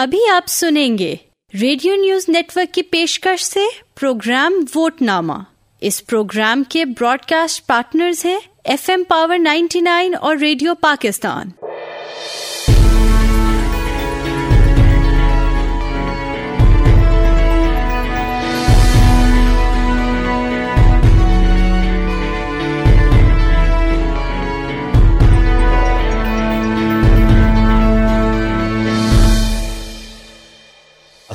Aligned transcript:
ابھی 0.00 0.18
آپ 0.28 0.48
سنیں 0.48 0.98
گے۔ 0.98 1.14
ریڈیو 1.60 1.94
نیوز 1.94 2.28
نیٹ 2.28 2.56
ورک 2.56 2.74
کی 2.74 2.82
پیشکش 2.82 3.44
سے 3.44 3.60
پروگرام 4.00 4.52
ووٹ 4.74 5.02
نامہ 5.02 5.32
اس 5.80 6.06
پروگرام 6.06 6.62
کے 6.68 6.84
براڈ 6.84 7.18
کاسٹ 7.28 7.66
پارٹنرز 7.66 8.24
ہیں 8.24 8.38
F 8.64 8.90
M 8.90 9.02
power 9.08 9.38
ninety 9.38 9.80
nine 9.80 10.14
اور 10.20 10.36
ریڈیو 10.36 10.74
پاکستان۔ 10.74 11.50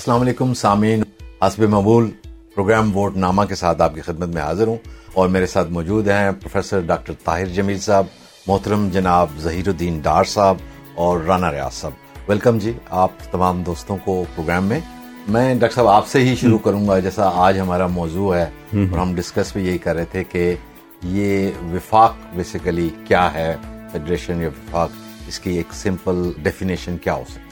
السلام 0.04 0.22
علیکم، 0.22 0.54
سامعین، 0.54 1.04
حسب 1.42 1.62
مبول 1.64 2.12
پروگرام 2.56 2.98
ووٹ 2.98 3.18
نامہ 3.18 3.42
کے 3.42 3.56
ساتھ 3.56 3.82
آپ 3.82 3.96
کی 3.96 4.02
خدمت 4.02 4.28
میں 4.28 4.42
حاضر 4.42 4.68
ہوں 4.68 4.78
اور 5.14 5.28
میرے 5.28 5.46
ساتھ 5.46 5.70
موجود 5.70 6.08
ہیں 6.08 6.32
پروفیسر 6.32 6.80
ڈاکٹر 6.80 7.14
طاہر 7.24 7.46
جمیل 7.46 7.80
صاحب، 7.80 8.06
محترم 8.48 8.90
جناب 8.90 9.28
ظہیر 9.40 9.68
الدین 9.68 10.00
ڈار 10.00 10.24
صاحب 10.24 10.56
اور 10.96 11.20
رانا 11.20 11.52
ریاض 11.52 11.74
صاحب۔ 11.74 11.94
ویلکم 12.30 12.58
جی 12.58 12.74
آپ 12.90 13.12
تمام 13.32 13.64
دوستوں 13.64 13.98
کو 14.04 14.26
پروگرام 14.36 14.66
میں۔ 14.66 14.80
میں 15.28 15.56
ڈاکٹر 15.56 15.76
صاحب 15.76 15.88
آپ 15.88 16.08
سے 16.08 16.20
ہی 16.20 16.36
شروع 16.36 16.58
کروں 16.58 16.88
گا، 16.88 17.00
جیسا 17.00 17.32
آج 17.34 17.60
ہمارا 17.60 17.88
موضوع 17.88 18.36
ہے 18.36 18.50
اور 18.74 18.98
ہم 18.98 19.16
ڈسکس 19.16 19.54
بھی 19.54 19.68
یہی 19.68 19.78
کر 19.78 19.96
رہے 19.96 20.06
تھے 20.06 20.24
کہ 20.24 20.56
یہ 21.04 21.50
وفاق 21.74 22.16
بیسیکلی 22.34 22.90
کیا 23.08 23.34
ہے؟ 23.34 23.56
فیڈریشن 23.92 24.42
یا 24.42 24.48
وفاق، 24.48 24.90
اس 25.28 25.40
کی 25.40 25.58
ایک 25.58 25.74
سمپل 25.74 26.32
ڈیفینیشن 26.38 26.98
کیا 26.98 27.14
ہو 27.14 27.24
سکتی 27.30 27.43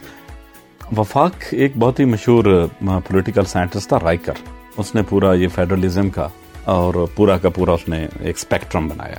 وفاق 0.98 1.32
ایک 1.52 1.72
بہت 1.78 2.00
ہی 2.00 2.06
مشہور 2.06 2.68
پولیٹیکل 2.80 3.46
سائنٹسٹ 3.46 3.88
تھا، 3.88 4.00
رائکر۔ 4.04 4.34
اس 4.78 4.96
نے 4.96 5.02
پورا 5.10 5.34
یہ 5.34 5.48
فیڈرلزم 5.48 6.10
کا 6.10 6.28
اور 6.64 7.08
پورا 7.16 7.38
کا 7.38 7.50
پورا 7.50 7.72
اس 7.72 7.90
نے 7.90 8.08
ایک 8.20 8.36
اسپیکٹرم 8.38 8.88
بنایا۔ 8.88 9.16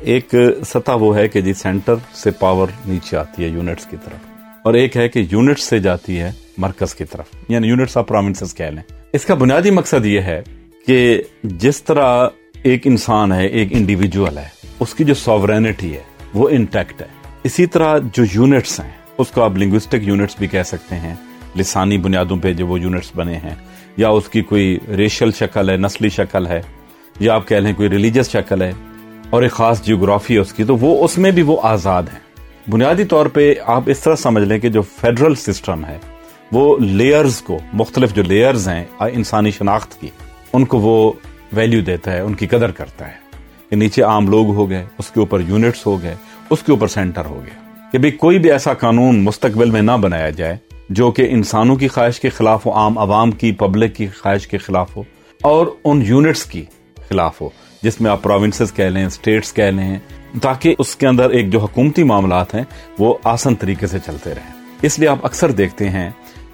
ایک 0.00 0.34
سطح 0.66 0.90
وہ 0.92 1.16
ہے 1.16 1.28
کہ 1.28 1.40
جی 1.40 1.54
سینٹر 1.54 1.94
سے 2.14 2.30
پاور 2.30 2.66
نیچے 2.86 3.16
آتی 3.16 3.44
ہے 3.44 3.48
یونٹس 3.48 3.86
کی 3.86 3.96
طرف۔ 4.04 4.38
اور 4.62 4.74
ایک 4.74 4.96
ہے 4.96 5.08
کہ 5.08 5.26
یونٹس 5.30 5.62
سے 5.62 5.78
جاتی 5.78 6.20
ہے 6.20 6.32
مرکز 6.58 6.94
کی 6.94 7.04
طرف۔ 7.04 7.24
یعنی 7.48 7.68
یونٹس 7.68 7.96
آف 7.96 8.06
پروونس 8.06 8.54
کہہ 8.54 8.64
لیں۔ 8.64 8.82
اس 9.12 9.24
کا 9.24 9.34
بنیادی 9.34 9.70
مقصد 9.70 10.06
یہ 10.06 10.20
ہے 10.20 10.42
کہ 10.86 11.22
جس 11.42 11.82
طرح 11.82 12.28
ایک 12.62 12.86
انسان 12.86 13.32
ہے، 13.32 13.46
ایک 13.46 13.68
انڈیویجل 13.70 14.38
ہے، 14.38 14.48
اس 14.80 14.94
کی 14.94 15.04
جو 15.04 15.14
سوورینٹی 15.14 15.94
ہے، 15.94 16.02
وہ 16.34 16.48
انٹیکٹ 16.48 17.02
ہے۔ 17.02 17.06
اسی 17.44 17.66
طرح 17.66 17.98
جو 18.12 18.24
یونٹس 18.32 18.80
ہیں 18.80 18.97
اس 19.18 19.30
کو 19.30 19.42
آپ 19.42 19.56
لنگوسٹک 19.56 19.96
یونٹس 20.00 20.34
بھی 20.38 20.46
کہہ 20.46 20.62
سکتے 20.62 20.96
ہیں۔ 20.96 21.14
لسانی 21.56 21.98
بنیادوں 21.98 22.36
پہ 22.36 22.52
جو 22.52 22.66
وہ 22.66 22.80
یونٹس 22.80 23.10
بنے 23.16 23.36
ہیں۔ 23.36 23.54
یا 23.96 24.08
اس 24.08 24.28
کی 24.28 24.42
کوئی 24.42 24.78
ریشل 24.96 25.32
شکل 25.32 25.70
ہے، 25.70 25.76
نسلی 25.76 26.08
شکل 26.08 26.46
ہے، 26.46 26.62
یا 27.20 27.34
آپ 27.34 27.48
کہہ 27.48 27.56
لیں 27.56 27.72
کوئی 27.72 27.88
ریلیجس 27.88 28.30
شکل 28.30 28.62
ہے 28.62 28.72
اور 29.30 29.42
ایک 29.42 29.52
خاص 29.52 29.82
جیوگرافی 29.82 30.34
ہے 30.34 30.38
اس 30.38 30.52
کی، 30.52 30.64
تو 30.64 30.76
وہ 30.76 31.04
اس 31.04 31.18
میں 31.18 31.30
بھی 31.30 31.42
وہ 31.42 31.56
آزاد 31.62 32.02
ہیں۔ 32.02 32.18
بنیادی 32.70 33.04
طور 33.04 33.26
پہ 33.26 33.54
آپ 33.66 33.82
اس 33.86 34.00
طرح 34.00 34.16
سمجھ 34.16 34.44
لیں 34.44 34.58
کہ 34.58 34.68
جو 34.68 34.82
فیڈرل 34.82 35.34
سسٹم 35.34 35.84
ہے، 35.84 35.98
وہ 36.52 36.78
لیئرز 36.78 37.42
کو، 37.42 37.58
مختلف 37.72 38.14
جو 38.14 38.22
لیئرز 38.22 38.68
ہیں، 38.68 38.84
انسانی 39.00 39.50
شناخت 39.50 40.00
کی، 40.00 40.08
ان 40.52 40.64
کو 40.64 40.78
وہ 40.78 41.12
ویلیو 41.52 41.80
دیتا 41.80 42.12
ہے، 42.12 42.20
ان 42.20 42.34
کی 42.34 42.46
قدر 42.46 42.70
کرتا 42.70 43.08
ہے۔ 43.08 43.14
کہ 43.70 43.76
نیچے 43.76 44.02
عام 44.02 44.28
لوگ 44.28 44.46
ہو 44.46 44.70
گئے، 44.70 44.84
اس 44.98 45.10
کے 45.10 45.20
اوپر 45.20 45.40
یونٹس 45.40 45.86
ہو 45.86 46.02
گئے، 46.02 46.14
اس 46.50 46.62
کے 46.62 46.72
اوپر 46.72 46.88
سینٹر 46.88 47.24
ہو 47.24 47.42
گیا 47.46 47.67
کہ 47.92 47.98
بھی 47.98 48.10
کوئی 48.10 48.38
بھی 48.38 48.50
ایسا 48.52 48.74
قانون 48.74 49.22
مستقبل 49.24 49.70
میں 49.70 49.82
نہ 49.82 49.92
بنایا 50.00 50.30
جائے 50.30 50.56
جو 50.88 51.10
کہ 51.10 51.26
انسانوں 51.30 51.76
کی 51.76 51.88
خواہش 51.88 52.20
کے 52.20 52.28
خلاف 52.28 52.66
ہو، 52.66 52.72
عام 52.72 52.98
عوام 52.98 53.30
کی 53.30 53.52
پبلک 53.52 53.94
کی 53.94 54.06
خواہش 54.06 54.46
کے 54.46 54.58
خلاف 54.58 54.96
ہو، 54.96 55.02
اور 55.40 55.66
ان 55.84 56.02
یونٹس 56.06 56.44
کی 56.44 56.64
خلاف 57.08 57.40
ہو، 57.40 57.48
جس 57.82 58.00
میں 58.00 58.10
آپ 58.10 58.22
پروونسز 58.22 58.72
کہہ 58.74 58.84
لیں 58.84 59.04
اسٹیٹس 59.06 59.52
کہہ 59.52 59.70
لیں، 59.70 59.98
تاکہ 60.42 60.74
اس 60.78 60.94
کے 60.96 61.06
اندر 61.06 61.30
ایک 61.30 61.50
جو 61.50 61.60
حکومتی 61.60 62.02
معاملات 62.02 62.54
ہیں، 62.54 62.64
وہ 62.98 63.14
آسان 63.24 63.54
طریقے 63.54 63.86
سے 63.86 63.98
چلتے 64.06 64.34
رہیں۔ 64.34 64.52
اس 64.82 64.98
لیے 64.98 65.08
آپ 65.08 65.18
اکثر 65.22 65.50
دیکھتے 65.50 65.88
ہیں 65.88 66.10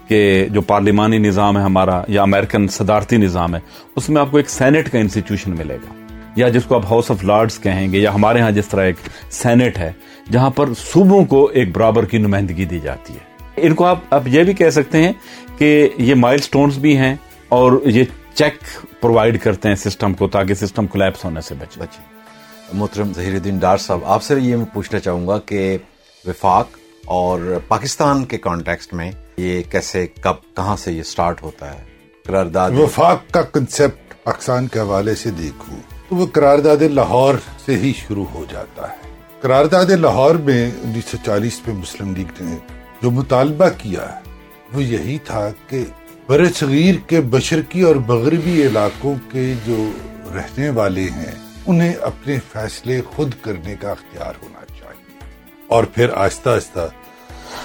کہ 0.07 0.47
جو 0.51 0.61
پارلیمانی 0.61 1.17
نظام 1.17 1.57
ہے 1.57 1.63
ہمارا 1.63 2.01
یا 2.07 2.21
امریکن 2.21 2.67
صدارتی 2.67 3.17
نظام 3.17 3.55
ہے، 3.55 3.59
اس 3.95 4.09
میں 4.09 4.21
آپ 4.21 4.31
کو 4.31 4.37
ایک 4.37 4.49
سینٹ 4.49 4.89
کا 4.89 4.99
انسٹیٹیوشن 4.99 5.57
ملے 5.57 5.75
گا۔ 5.75 6.04
یا 6.35 6.49
جس 6.49 6.63
کو 6.63 6.75
آپ 6.75 6.85
ہاؤس 6.85 7.11
آف 7.11 7.23
لارڈس 7.23 7.59
کہیں 7.59 7.93
گے 7.93 7.97
یا 7.97 8.13
ہمارے 8.13 8.39
ہاں 8.41 8.51
جس 8.51 8.67
طرح 8.67 8.83
ایک 8.83 8.95
سینٹ 9.29 9.77
ہے 9.77 9.91
جہاں 10.31 10.49
پر 10.49 10.69
صوبوں 10.77 11.25
کو 11.25 11.45
ایک 11.45 11.71
برابر 11.71 12.05
کی 12.05 12.17
نمائندگی 12.17 12.65
دی 12.65 12.79
جاتی 12.79 13.13
ہے۔ 13.13 13.35
ان 13.55 13.75
کو 13.75 13.85
آپ 13.85 13.99
اب 14.09 14.27
یہ 14.27 14.43
بھی 14.43 14.53
کہہ 14.53 14.69
سکتے 14.69 15.03
ہیں 15.03 15.13
کہ 15.57 15.89
یہ 15.97 16.15
مائل 16.15 16.37
سٹونز 16.37 16.77
بھی 16.77 16.97
ہیں 16.97 17.15
اور 17.49 17.71
یہ 17.85 18.03
چیک 18.33 18.53
پرووائڈ 19.01 19.41
کرتے 19.41 19.69
ہیں 19.69 19.75
سسٹم 19.75 20.13
کو 20.13 20.27
تاکہ 20.27 20.53
سسٹم 20.53 20.87
کولیپس 20.87 21.25
ہونے 21.25 21.41
سے 21.41 21.55
بچے۔ 21.59 21.79
بچے۔ 21.79 22.01
محترم 22.73 23.13
ظہیر 23.13 23.33
الدین 23.33 23.57
ڈار 23.57 23.77
صاحب 23.77 23.99
آپ 24.05 24.23
سے 24.23 24.35
یہ 24.39 24.55
میں 24.55 24.65
پوچھنا 24.73 24.99
چاہوں 24.99 25.27
گا 25.27 25.37
کہ 25.39 25.77
وفاق 26.27 26.67
اور 27.05 27.59
پاکستان 27.67 28.25
کے 28.25 28.37
کانٹیکسٹ 28.37 28.93
میں 28.93 29.11
یہ 29.37 29.61
کیسے 29.71 30.07
کب 30.21 30.55
کہاں 30.55 30.75
سے 30.75 30.91
یہ 30.91 31.03
سٹارٹ 31.03 31.41
ہوتا 31.41 31.73
ہے؟ 31.73 31.83
قرارداد 32.25 32.71
وفاق 32.71 33.31
کا 33.31 33.41
کنسپٹ 33.41 34.23
پاکستان 34.23 34.67
کے 34.67 34.79
حوالے 34.79 35.15
سے 35.15 35.31
دیکھوں 35.31 35.77
تو 36.09 36.15
وہ 36.15 36.25
قرارداد 36.25 36.77
لاہور 36.77 37.33
سے 37.65 37.77
ہی 37.77 37.93
شروع 38.07 38.25
ہو 38.33 38.45
جاتا 38.49 38.89
ہے۔ 38.89 38.95
قرارداد 39.41 39.85
لاہور 39.85 40.35
میں 40.35 40.71
انیس 40.83 41.05
سو 41.05 41.17
چالیس 41.25 41.61
میں 41.67 41.75
مسلم 41.75 42.15
لیگ 42.15 42.43
نے 42.43 42.57
جو 43.01 43.11
مطالبہ 43.11 43.65
کیا 43.77 44.19
وہ 44.73 44.83
یہی 44.83 45.17
تھا 45.17 45.49
کہ 45.69 45.85
بر 46.27 46.45
صغیر 46.53 46.95
کے 47.07 47.21
بشرقی 47.21 47.81
اور 47.81 47.95
مغربی 47.95 48.67
علاقوں 48.67 49.15
کے 49.31 49.53
جو 49.65 49.91
رہنے 50.35 50.69
والے 50.69 51.03
ہیں، 51.03 51.31
انہیں 51.65 51.93
اپنے 52.01 52.37
فیصلے 52.51 53.01
خود 53.01 53.31
کرنے 53.41 53.75
کا 53.79 53.91
اختیار 53.91 54.33
ہونا 54.43 54.65
چاہیے۔ 54.79 55.19
اور 55.67 55.83
پھر 55.83 56.09
آہستہ 56.13 56.49
آہستہ 56.49 56.87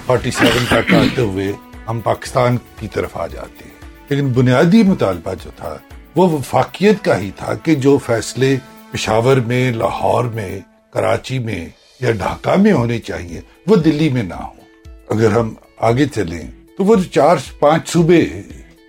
فورٹی 0.07 0.31
سیون 0.31 0.65
تک 0.67 0.95
آتے 0.95 1.21
ہوئے 1.21 1.53
ہم 1.89 2.01
پاکستان 2.01 2.57
کی 2.78 2.89
طرف 2.89 3.17
آ 3.17 3.27
جاتے 3.27 3.65
ہیں۔ 3.65 3.91
لیکن 4.09 4.28
بنیادی 4.28 4.83
مطالبہ 4.83 5.34
جو 5.45 5.51
تھا 5.57 5.77
وہ 6.16 6.28
وفاقیت 6.28 7.04
کا 7.04 7.19
ہی 7.19 7.31
تھا 7.37 7.54
کہ 7.54 7.75
جو 7.75 7.98
فیصلے 8.06 8.56
پشاور 8.91 9.37
میں، 9.37 9.72
لاہور 9.72 10.25
میں، 10.25 10.59
کراچی 10.91 11.38
میں 11.38 11.69
یا 12.00 12.10
ڈھاکہ 12.10 12.60
میں 12.60 12.72
ہونے 12.72 12.98
چاہیے، 12.98 13.41
وہ 13.66 13.76
دلی 13.76 14.09
میں 14.09 14.22
نہ 14.22 14.34
ہو 14.34 14.60
اگر 15.09 15.31
ہم 15.31 15.54
آگے 15.78 16.06
چلیں 16.06 16.50
تو 16.78 16.84
وہ 16.84 16.97
چار 17.12 17.37
پانچ 17.59 17.88
صوبے 17.88 18.26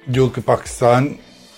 جو 0.07 0.29
کہ 0.29 0.41
پاکستان 0.45 1.07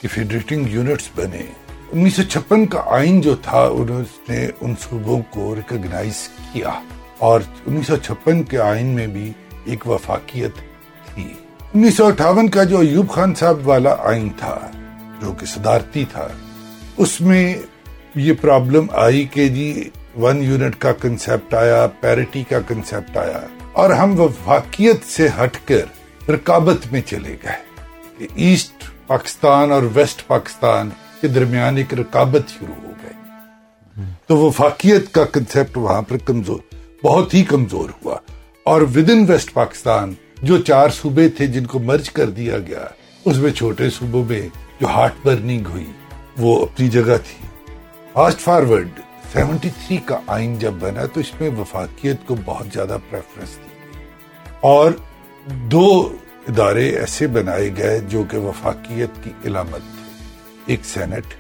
کی 0.02 0.08
فیڈریٹنگ 0.08 0.66
یونٹس 0.70 1.10
بنے۔ 1.16 1.44
انیس 1.92 2.16
سو 2.16 2.24
چھپن 2.24 2.66
کا 2.66 2.82
آئین 2.86 3.22
جو 3.22 3.36
تھا، 3.36 3.64
انہوں 3.64 4.04
نے 4.30 4.48
ان 4.62 4.76
صوبوں 4.82 5.22
کو 5.30 5.56
ریکگنائز 5.56 6.30
کیا۔ 6.54 6.72
اور 7.18 7.42
انیس 7.66 7.88
سو 7.88 7.98
چھپن 7.98 8.44
کے 8.44 8.58
آئین 8.58 8.86
میں 8.86 9.08
بھی 9.08 9.32
ایک 9.66 9.90
وفاقیت 9.90 10.52
تھی۔ 11.16 11.34
انیس 11.74 11.98
سو 11.98 12.06
اٹھاون 12.06 12.50
کا 12.50 12.64
جو 12.64 12.80
ایوب 12.80 13.10
خان 13.10 13.36
صاحب 13.36 13.68
والا 13.68 13.96
آئین 14.00 14.30
تھا 14.38 14.72
جو 15.24 15.32
کہ 15.32 15.46
صدارتی 15.46 16.06
تھا۔ 16.12 16.28
اس 16.98 17.22
میں 17.22 17.56
یہ 18.16 18.34
پرابلم 18.42 18.86
آئی 18.92 19.28
کہ 19.32 19.48
جی 19.48 19.90
ون 20.20 20.44
یونٹ 20.44 20.76
کا 20.80 20.92
کنسپٹ 20.92 21.54
آیا 21.54 21.88
پیرٹی 21.88 22.44
کا 22.50 22.60
کنسپٹ 22.68 23.18
آیا 23.18 23.40
اور 23.74 23.90
ہم 23.90 24.20
وفاقیت 24.20 25.06
سے 25.06 25.28
ہٹ 25.44 25.58
کر 25.66 25.82
رکابت 26.30 26.92
میں 26.92 27.02
چلے 27.02 27.36
گئے۔ 27.44 27.74
کہ 28.18 28.28
ایسٹ 28.36 28.84
پاکستان 29.08 29.72
اور 29.72 29.82
ویسٹ 29.94 30.28
پاکستان 30.28 30.90
کے 31.22 31.28
درمیان 31.28 31.78
ایک 31.78 31.94
رکابت 31.94 32.50
شروع 32.60 32.76
ہو 32.84 32.92
گئی۔ 33.04 33.14
تو 34.28 34.38
وفاقیت 34.38 35.14
کا 35.14 35.26
کنسپٹ 35.26 35.78
وہاں 35.78 36.02
پر 36.02 36.18
کمزور، 36.18 36.60
بہت 37.04 37.34
ہی 37.34 37.44
کمزور 37.44 37.90
ہوا۔ 37.90 38.18
اور 38.64 38.82
ود 38.82 39.10
ان 39.10 39.26
ویسٹ 39.28 39.54
پاکستان 39.54 40.14
جو 40.42 40.58
چار 40.58 40.90
صوبے 40.90 41.30
تھے 41.30 41.48
جن 41.48 41.66
کو 41.66 41.80
مرج 41.80 42.10
کر 42.10 42.30
دیا 42.30 42.60
گیا، 42.60 42.86
اس 43.26 43.38
میں 43.38 43.52
چھوٹے 43.52 43.90
صوبوں 43.90 44.24
میں 44.24 44.50
جو 44.82 44.88
ہارٹ 44.88 45.14
برننگ 45.24 45.66
ہوئی، 45.66 45.92
وہ 46.38 46.62
اپنی 46.62 46.88
جگہ 46.88 47.18
تھی۔ 47.26 47.48
فاسٹ 48.14 48.40
فارورڈ 48.40 49.00
سیونٹی 49.34 49.70
تھری 49.70 49.98
کا 49.98 50.18
آئین 50.28 50.58
جب 50.60 50.74
بنا 50.80 51.06
تو 51.06 51.20
اس 51.20 51.32
میں 51.40 51.50
وفاقیت 51.50 52.28
کو 52.28 52.36
بہت 52.46 52.68
زیادہ 52.74 52.98
پریفرنس 53.10 53.56
دی 53.56 53.98
گئی۔ 53.98 54.06
اور 54.60 54.92
دو 55.72 56.16
ادارے 56.48 56.90
ایسے 56.90 57.28
بنائے 57.28 57.70
گئے 57.78 58.00
جو 58.00 58.24
کہ 58.24 58.38
وفاقیت 58.38 59.24
کی 59.24 59.30
علامت 59.46 59.82
تھے۔ 59.82 60.04
ایک 60.66 60.86
سینٹ 60.86 61.34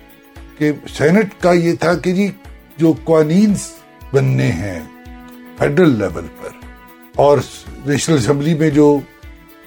کہ 0.58 0.72
سینٹ 0.94 1.34
کا 1.40 1.52
یہ 1.52 1.74
تھا 1.74 1.94
کہ 1.94 2.12
جی 2.12 2.32
جو 2.78 2.94
قوانین 3.04 3.54
بننے 4.14 4.52
ہیں 4.52 4.80
فیڈرل 5.58 5.90
لیول 5.90 6.28
پر، 6.42 6.50
اور 7.16 7.38
نیشنل 7.86 8.18
اسمبلی 8.18 8.54
میں 8.54 8.70
جو 8.70 9.00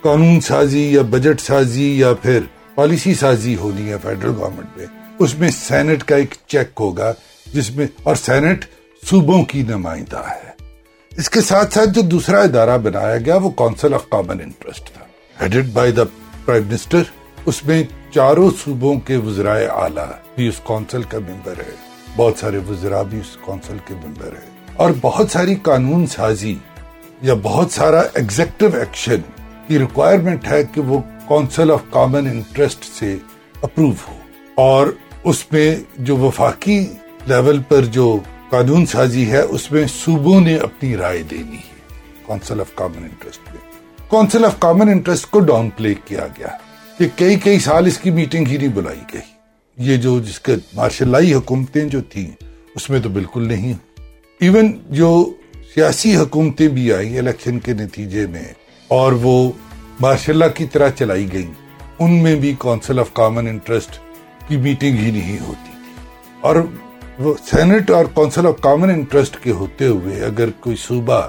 قانون 0.02 0.40
سازی 0.40 0.92
یا 0.92 1.02
بجٹ 1.02 1.40
سازی 1.40 1.98
یا 1.98 2.12
پھر 2.14 2.40
پالیسی 2.76 3.14
سازی 3.14 3.56
ہونی 3.56 3.90
ہے 3.90 3.96
فیڈرل 4.02 4.32
گورنمنٹ 4.38 4.76
میں 4.76 4.86
اس 5.18 5.38
میں 5.38 5.48
سینٹ 5.50 6.02
کا 6.02 6.16
ایک 6.16 6.34
چیک 6.46 6.68
ہوگا، 6.80 7.12
جس 7.52 7.70
میں 7.70 7.86
اور 8.02 8.16
سینٹ 8.16 8.64
صوبوں 9.02 9.44
کی 9.44 9.62
نمائندہ 9.62 10.22
ہے۔ 10.30 10.50
اس 11.16 11.30
کے 11.30 11.40
ساتھ 11.40 11.74
ساتھ 11.74 11.90
جو 11.90 12.00
دوسرا 12.00 12.40
ادارہ 12.40 12.78
بنایا 12.78 13.16
گیا، 13.18 13.36
وہ 13.36 13.50
کونسل 13.50 13.94
آف 13.94 14.08
کامن 14.08 14.40
انٹرسٹ 14.40 14.90
تھا۔ 14.94 15.04
Headed 15.40 15.72
by 15.72 15.92
the 15.92 16.02
prime 16.44 16.66
minister, 16.66 17.02
اس 17.46 17.64
میں 17.64 17.82
چاروں 18.14 18.50
صوبوں 18.64 18.94
کے 19.00 19.16
وزرائے 19.16 19.66
اعلیٰ 19.66 20.10
بھی 20.34 20.48
اس 20.48 20.60
کونسل 20.64 21.02
کا 21.02 21.18
ممبر 21.18 21.54
ہے 21.58 21.74
بہت 22.16 22.38
سارے 22.38 22.58
وزراء 22.68 23.02
بھی 23.02 23.18
اس 23.18 23.36
کونسل 23.40 23.76
کے 23.84 23.94
ممبر 23.94 24.32
ہے 24.32 24.48
اور 24.76 24.90
بہت 25.00 25.30
ساری 25.30 25.54
قانون 25.54 26.06
سازی 26.06 26.54
یا 27.22 27.34
بہت 27.42 27.72
سارا 27.72 28.00
ایگزیکٹو 28.14 28.66
ایکشن 28.74 29.20
کی 29.66 29.78
ریکوائرمنٹ 29.78 30.46
ہے 30.48 30.62
کہ 30.74 30.80
وہ 30.80 31.00
کونسل 31.26 31.70
آف 31.70 31.80
کامن 31.90 32.26
انٹرسٹ 32.26 32.84
سے 32.98 33.16
اپروو 33.62 33.92
ہو۔ 34.08 34.18
اور 34.54 34.86
اس 35.24 35.52
میں 35.52 35.76
جو 35.98 36.16
وفاقی 36.16 36.86
لیول 37.26 37.62
پر 37.62 37.84
جو 37.84 38.18
قانون 38.50 38.86
سازی 38.86 39.30
ہے، 39.30 39.40
اس 39.40 39.72
میں 39.72 39.84
صوبوں 39.88 40.40
نے 40.40 40.56
اپنی 40.56 40.96
رائے 40.96 41.22
دینی 41.22 41.56
ہے۔ 41.56 41.94
کونسل 42.22 42.60
آف 42.60 42.74
کامن 42.74 43.02
انٹرسٹ 43.02 43.40
میں۔ 43.48 43.72
کونسل 44.10 44.44
آف 44.44 44.58
کامن 44.58 44.88
انٹرسٹ 44.88 45.26
کو 45.26 45.40
ڈاؤن 45.40 45.70
پلے 45.70 45.94
کیا 46.04 46.26
گیا 46.38 46.48
کہ 46.98 47.08
کئی 47.16 47.38
کئی 47.38 47.58
سال 47.58 47.86
اس 47.86 47.98
کی 47.98 48.10
میٹنگ 48.10 48.46
ہی 48.46 48.56
نہیں 48.56 48.68
بلائی 48.68 49.00
گئی۔ 49.12 49.20
یہ 49.78 49.96
جو 49.96 50.20
جس 50.20 50.40
کے 50.40 50.52
مارشل 50.74 51.08
لائی 51.08 51.34
حکومتیں 51.34 51.84
جو 51.84 52.00
تھیں، 52.00 52.44
اس 52.74 52.90
میں 52.90 53.00
تو 53.00 53.08
بالکل 53.08 53.48
نہیں۔ 53.48 53.72
ایون 54.40 54.78
جو 54.90 55.32
سیاسی 55.74 56.16
حکومتیں 56.16 56.68
بھی 56.68 56.92
آئی 56.92 57.18
الیکشن 57.18 57.58
کے 57.58 57.72
نتیجے 57.72 58.26
میں، 58.26 58.44
اور 58.88 59.12
وہ 59.12 59.52
ماشاء 60.00 60.32
اللہ 60.32 60.44
کی 60.54 60.66
طرح 60.66 60.90
چلائی 60.90 61.32
گئی 61.32 61.52
ان 61.98 62.22
میں 62.22 62.34
بھی 62.36 62.54
کونسل 62.58 62.98
آف 63.00 63.12
کامن 63.12 63.48
انٹرسٹ 63.48 63.98
کی 64.48 64.56
میٹنگ 64.56 64.96
ہی 64.96 65.10
نہیں 65.10 65.38
ہوتی 65.40 65.70
اور 66.40 66.56
وہ 67.18 67.34
سینٹ 67.46 67.90
اور 67.90 68.04
کونسل 68.04 68.46
آف 68.46 68.54
کامن 68.60 68.90
انٹرسٹ 68.90 69.36
کے 69.42 69.50
ہوتے 69.50 69.86
ہوئے 69.86 70.24
اگر 70.24 70.50
کوئی 70.60 70.76
صوبہ 70.76 71.28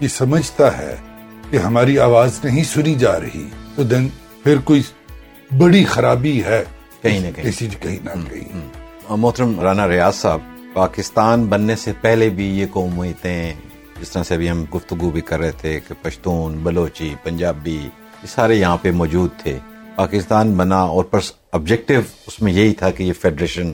یہ 0.00 0.08
سمجھتا 0.08 0.78
ہے 0.78 0.96
کہ 1.50 1.56
ہماری 1.56 1.98
آواز 1.98 2.40
نہیں 2.44 2.64
سنی 2.64 2.94
جا 2.94 3.20
رہی 3.20 3.48
تو 3.74 3.82
دن 3.82 4.08
پھر 4.42 4.56
کوئی 4.64 4.82
بڑی 5.58 5.84
خرابی 5.84 6.44
ہے۔ 6.44 6.64
کہیں 7.02 7.20
نہ 7.20 7.26
کہیں۔ 7.36 7.74
کہیں 7.82 7.98
نہ 8.04 8.28
کہیں۔ 8.30 9.16
محترم 9.16 9.60
رانا 9.60 9.88
ریاض 9.88 10.14
صاحب 10.14 10.40
پاکستان 10.72 11.44
بننے 11.44 11.76
سے 11.76 11.92
پہلے 12.00 12.28
بھی 12.28 12.58
یہ 12.58 12.66
قومیتیں 12.72 13.52
جس 14.00 14.10
طرح 14.10 14.22
سے 14.22 14.34
ابھی 14.34 14.50
ہم 14.50 14.64
گفتگو 14.74 15.10
بھی 15.10 15.20
کر 15.20 15.38
رہے 15.38 15.52
تھے 15.52 15.80
کہ 15.88 15.94
پشتون 16.02 16.58
بلوچی 16.62 17.14
پنجابی 17.22 17.88
یہ 18.22 18.26
سارے 18.26 18.54
یہاں 18.54 18.76
پہ 18.82 18.90
موجود 18.90 19.30
تھے۔ 19.38 19.58
پاکستان 19.94 20.54
بنا 20.54 20.80
اور 20.80 21.04
پر 21.04 21.18
آبجیکٹو 21.52 21.94
اس 22.26 22.42
میں 22.42 22.52
یہی 22.52 22.74
تھا 22.74 22.90
کہ 22.90 23.02
یہ 23.02 23.12
فیڈریشن 23.12 23.72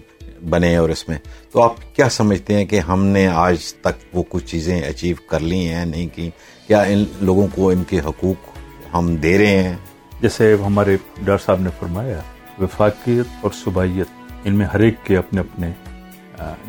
بنے 0.50 0.76
اور 0.76 0.88
اس 0.88 1.08
میں۔ 1.08 1.18
تو 1.52 1.62
آپ 1.62 1.96
کیا 1.96 2.08
سمجھتے 2.08 2.54
ہیں 2.54 2.64
کہ 2.64 2.80
ہم 2.80 3.04
نے 3.04 3.26
آج 3.26 3.74
تک 3.74 4.16
وہ 4.16 4.22
کچھ 4.28 4.46
چیزیں 4.46 4.82
اچیو 4.82 5.16
کر 5.26 5.40
لی 5.40 5.68
ہیں؟ 5.68 5.84
نہیں 5.84 6.06
کی۔ 6.14 6.30
کیا 6.66 6.82
ان 6.82 7.04
لوگوں 7.20 7.46
کو 7.54 7.70
ان 7.70 7.84
کے 7.84 8.00
حقوق 8.00 8.58
ہم 8.94 9.16
دے 9.16 9.38
رہے 9.38 9.62
ہیں؟ 9.62 9.76
جیسے 10.20 10.56
ہمارے 10.66 10.96
ڈاکٹر 11.24 11.44
صاحب 11.46 11.60
نے 11.60 11.70
فرمایا، 11.80 12.20
وفاقیت 12.60 13.26
اور 13.40 13.50
صوبائیت 13.64 14.06
ان 14.44 14.54
میں 14.54 14.66
ہر 14.66 14.80
ایک 14.80 14.94
کے 15.04 15.16
اپنے 15.16 15.40
اپنے 15.40 15.70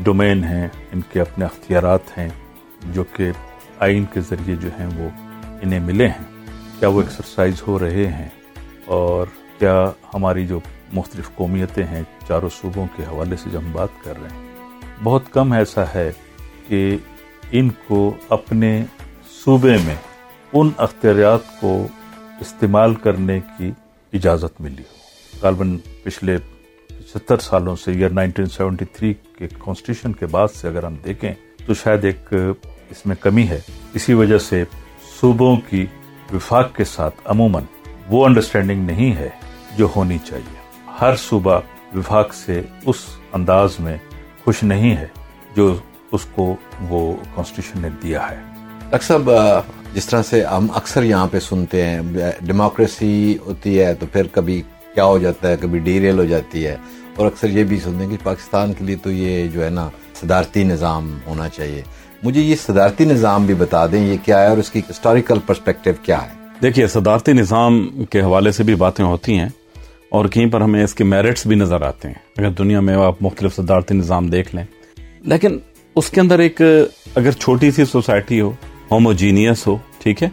ڈومین 0.03 0.43
ہیں، 0.43 0.67
ان 0.93 1.01
کے 1.11 1.21
اپنے 1.21 1.45
اختیارات 1.45 2.17
ہیں، 2.17 2.29
جو 2.83 3.03
کہ 3.03 3.31
آئین 3.79 4.05
کے 4.13 4.21
ذریعے 4.21 4.55
جو 4.55 4.69
ہیں 4.79 4.87
وہ 4.97 5.09
انہیں 5.61 5.79
ملے 5.79 6.07
ہیں۔ 6.07 6.38
کیا 6.79 6.87
وہ 6.87 7.01
ایکسرسائز 7.01 7.61
ہو 7.67 7.79
رہے 7.79 8.07
ہیں؟ 8.07 8.29
اور 8.85 9.27
کیا 9.59 9.91
ہماری 10.13 10.45
جو 10.47 10.59
مختلف 10.93 11.29
قومیتیں 11.35 11.85
ہیں 11.85 12.01
چاروں 12.27 12.49
صوبوں 12.49 12.85
کے 12.95 13.03
حوالے 13.03 13.35
سے 13.35 13.49
جب 13.49 13.59
ہم 13.59 13.71
بات 13.71 14.03
کر 14.03 14.13
رہے 14.21 14.29
ہیں، 14.29 14.47
بہت 15.03 15.23
کم 15.31 15.51
ایسا 15.53 15.83
ہے 15.95 16.09
کہ 16.67 16.97
ان 17.51 17.69
کو 17.87 18.13
اپنے 18.29 18.71
صوبے 19.45 19.75
میں 19.85 19.95
ان 20.53 20.69
اختیارات 20.77 21.59
کو 21.61 21.87
استعمال 22.39 22.95
کرنے 22.95 23.39
کی 23.57 23.71
اجازت 24.13 24.61
ملی 24.61 24.83
ہو۔ 24.83 25.37
غالباً 25.41 25.77
پچھلے 26.03 26.37
پچہتر 26.87 27.37
سالوں 27.37 27.75
سے 27.75 27.91
یا 27.93 28.07
نائنٹین 28.11 28.45
سیونٹی 28.45 28.85
تھری 28.85 29.13
کے 29.37 29.47
کانسٹیٹیوشن 29.47 30.13
کے 30.13 30.25
بعد 30.25 30.47
سے 30.53 30.67
اگر 30.67 30.83
ہم 30.83 30.95
دیکھیں، 31.05 31.33
تو 31.65 31.73
شاید 31.73 32.05
ایک 32.05 32.33
اس 32.89 33.05
میں 33.05 33.15
کمی 33.15 33.47
ہے۔ 33.47 33.59
اسی 33.93 34.13
وجہ 34.13 34.37
سے 34.37 34.63
صوبوں 35.19 35.55
کی 35.69 35.85
وفاق 36.33 36.75
کے 36.75 36.83
ساتھ 36.83 37.15
عموماً 37.25 37.63
وہ 38.09 38.25
انڈرسٹینڈنگ 38.25 38.85
نہیں 38.85 39.15
ہے 39.15 39.29
جو 39.77 39.87
ہونی 39.95 40.17
چاہیے۔ 40.25 40.59
ہر 41.01 41.15
صوبہ 41.15 41.59
وفاق 41.95 42.33
سے 42.33 42.61
اس 42.85 42.95
انداز 43.33 43.79
میں 43.79 43.97
خوش 44.43 44.63
نہیں 44.63 44.97
ہے 44.97 45.07
جو 45.55 45.77
اس 46.11 46.25
کو 46.35 46.55
وہ 46.89 47.13
کانسٹیٹیوشن 47.35 47.81
نے 47.81 47.89
دیا 48.03 48.31
ہے۔ 48.31 48.37
ڈاکٹر 48.89 49.07
صاحب 49.07 49.29
جس 49.93 50.05
طرح 50.05 50.23
سے 50.23 50.43
ہم 50.43 50.67
اکثر 50.75 51.03
یہاں 51.03 51.27
پہ 51.31 51.39
سنتے 51.39 51.85
ہیں 51.85 52.01
ڈیموکریسی 52.41 53.37
ہوتی 53.45 53.81
ہے 53.81 53.93
تو 53.93 54.05
پھر 54.11 54.27
کبھی 54.31 54.61
کیا 54.95 55.05
ہو 55.05 55.17
جاتا 55.17 55.47
ہے؟ 55.47 55.55
کبھی 55.61 55.79
ڈی 55.79 55.99
ریل 55.99 56.19
ہو 56.19 56.25
جاتی 56.25 56.67
ہے۔ 56.67 56.77
اور 57.15 57.27
اکثر 57.27 57.49
یہ 57.49 57.63
بھی 57.63 57.79
سنتے 57.79 58.03
ہیں 58.03 58.11
کہ 58.11 58.17
پاکستان 58.23 58.73
کے 58.73 58.85
لیے 58.85 58.95
تو 58.95 59.11
یہ 59.11 59.47
جو 59.47 59.65
ہے 59.65 59.69
نا 59.69 59.89
صدارتی 60.21 60.63
نظام 60.63 61.17
ہونا 61.27 61.49
چاہیے۔ 61.49 61.81
مجھے 62.23 62.41
یہ 62.41 62.55
صدارتی 62.55 63.05
نظام 63.05 63.45
بھی 63.45 63.53
بتا 63.53 63.87
دیں 63.87 64.07
یہ 64.07 64.17
کیا 64.25 64.41
ہے 64.41 64.47
اور 64.47 64.57
اس 64.57 64.71
کی 64.71 64.81
ہسٹوریکل 64.89 65.39
پرسپیکٹو 65.39 65.91
کیا 66.03 66.21
ہے؟ 66.23 66.29
دیکھیے، 66.61 66.87
صدارتی 66.87 67.33
نظام 67.33 67.89
کے 68.09 68.21
حوالے 68.21 68.51
سے 68.51 68.63
بھی 68.63 68.75
باتیں 68.75 69.05
ہوتی 69.05 69.37
ہیں 69.37 69.49
اور 70.09 70.25
کہیں 70.25 70.45
پر 70.45 70.61
ہمیں 70.61 70.83
اس 70.83 70.93
کے 70.93 71.03
میرٹس 71.03 71.47
بھی 71.47 71.55
نظر 71.55 71.81
آتے 71.81 72.07
ہیں۔ 72.07 72.15
اگر 72.37 72.49
دنیا 72.49 72.79
میں 72.79 72.95
آپ 72.95 73.15
مختلف 73.21 73.55
صدارتی 73.55 73.95
نظام 73.95 74.27
دیکھ 74.27 74.55
لیں۔ 74.55 74.63
لیکن 75.21 75.57
اس 75.95 76.09
کے 76.09 76.21
اندر 76.21 76.39
ایک، 76.39 76.61
اگر 77.15 77.31
چھوٹی 77.31 77.71
سی 77.71 77.85
سوسائٹی 77.85 78.41
ہو 78.41 78.51
ہوموجینئس 78.91 79.67
ہو، 79.67 79.77
ٹھیک 80.03 80.23
ہے، 80.23 80.29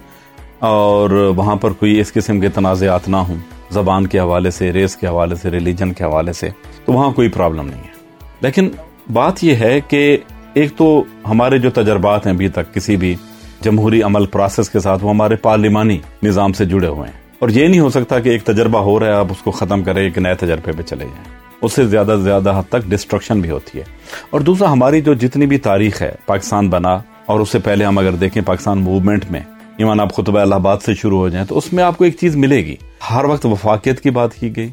اور 0.58 1.10
وہاں 1.10 1.56
پر 1.56 1.72
کوئی 1.72 2.00
اس 2.00 2.12
قسم 2.12 2.40
کے 2.40 2.48
تنازعات 2.48 3.08
نہ 3.08 3.16
ہوں، 3.16 3.36
زبان 3.70 4.06
کے 4.06 4.18
حوالے 4.18 4.50
سے 4.50 4.72
ریس 4.72 4.96
کے 4.96 5.06
حوالے 5.06 5.34
سے 5.34 5.50
ریلیجن 5.50 5.92
کے 5.92 6.04
حوالے 6.04 6.32
سے، 6.32 6.48
تو 6.84 6.92
وہاں 6.92 7.10
کوئی 7.10 7.28
پرابلم 7.28 7.66
نہیں 7.66 7.82
ہے۔ 7.82 7.96
لیکن 8.40 8.70
بات 9.12 9.44
یہ 9.44 9.54
ہے 9.54 9.80
کہ 9.88 10.16
ایک 10.56 10.76
تو 10.76 11.04
ہمارے 11.28 11.58
جو 11.58 11.70
تجربات 11.70 12.26
ہیں 12.26 12.32
ابھی 12.32 12.48
تک 12.48 12.74
کسی 12.74 12.96
بھی 12.96 13.14
جمہوری 13.60 14.02
عمل 14.02 14.26
پروسیس 14.26 14.70
کے 14.70 14.80
ساتھ 14.80 15.04
وہ 15.04 15.10
ہمارے 15.10 15.36
پارلیمانی 15.36 15.98
نظام 16.22 16.52
سے 16.52 16.64
جڑے 16.64 16.86
ہوئے 16.86 17.08
ہیں۔ 17.08 17.20
اور 17.38 17.48
یہ 17.48 17.68
نہیں 17.68 17.80
ہو 17.80 17.90
سکتا 17.90 18.20
کہ 18.20 18.28
ایک 18.28 18.42
تجربہ 18.42 18.78
ہو 18.78 19.00
رہا 19.00 19.06
ہے، 19.06 19.12
آپ 19.12 19.26
اس 19.30 19.42
کو 19.42 19.50
ختم 19.50 19.82
کریں، 19.82 20.02
ایک 20.02 20.18
نئے 20.18 20.34
تجربے 20.34 20.72
پہ 20.72 20.82
چلے 20.82 21.04
جائیں۔ 21.04 21.24
اس 21.62 21.72
سے 21.72 21.86
زیادہ 21.86 22.14
سے 22.18 22.22
زیادہ 22.22 22.50
حد 22.58 22.68
تک 22.68 22.88
ڈسٹرکشن 22.88 23.40
بھی 23.40 23.50
ہوتی 23.50 23.78
ہے۔ 23.78 23.84
اور 24.30 24.40
دوسرا، 24.40 24.72
ہماری 24.72 25.00
جو 25.00 25.14
جتنی 25.14 25.46
بھی 25.46 25.58
تاریخ 25.58 26.02
ہے، 26.02 26.12
پاکستان 26.26 26.68
بنا 26.68 26.98
اور 27.26 27.40
اس 27.40 27.48
سے 27.48 27.58
پہلے 27.58 27.84
ہم 27.84 27.98
اگر 27.98 28.12
دیکھیں 28.12 28.42
پاکستان 28.42 28.78
موومنٹ 28.78 29.24
میں، 29.30 29.40
ایمان 29.76 30.00
آپ 30.00 30.14
خطبہ 30.14 30.40
الہ 30.40 30.54
آباد 30.54 30.76
سے 30.86 30.94
شروع 30.94 31.18
ہو 31.18 31.28
جائیں 31.28 31.46
تو 31.46 31.58
اس 31.58 31.72
میں 31.72 31.84
آپ 31.84 31.98
کو 31.98 32.04
ایک 32.04 32.16
چیز 32.20 32.36
ملے 32.36 32.56
گی۔ 32.56 32.76
ہر 33.10 33.24
وقت 33.24 33.46
وفاقیت 33.46 34.00
کی 34.00 34.10
بات 34.10 34.34
کی 34.34 34.56
گئی، 34.56 34.68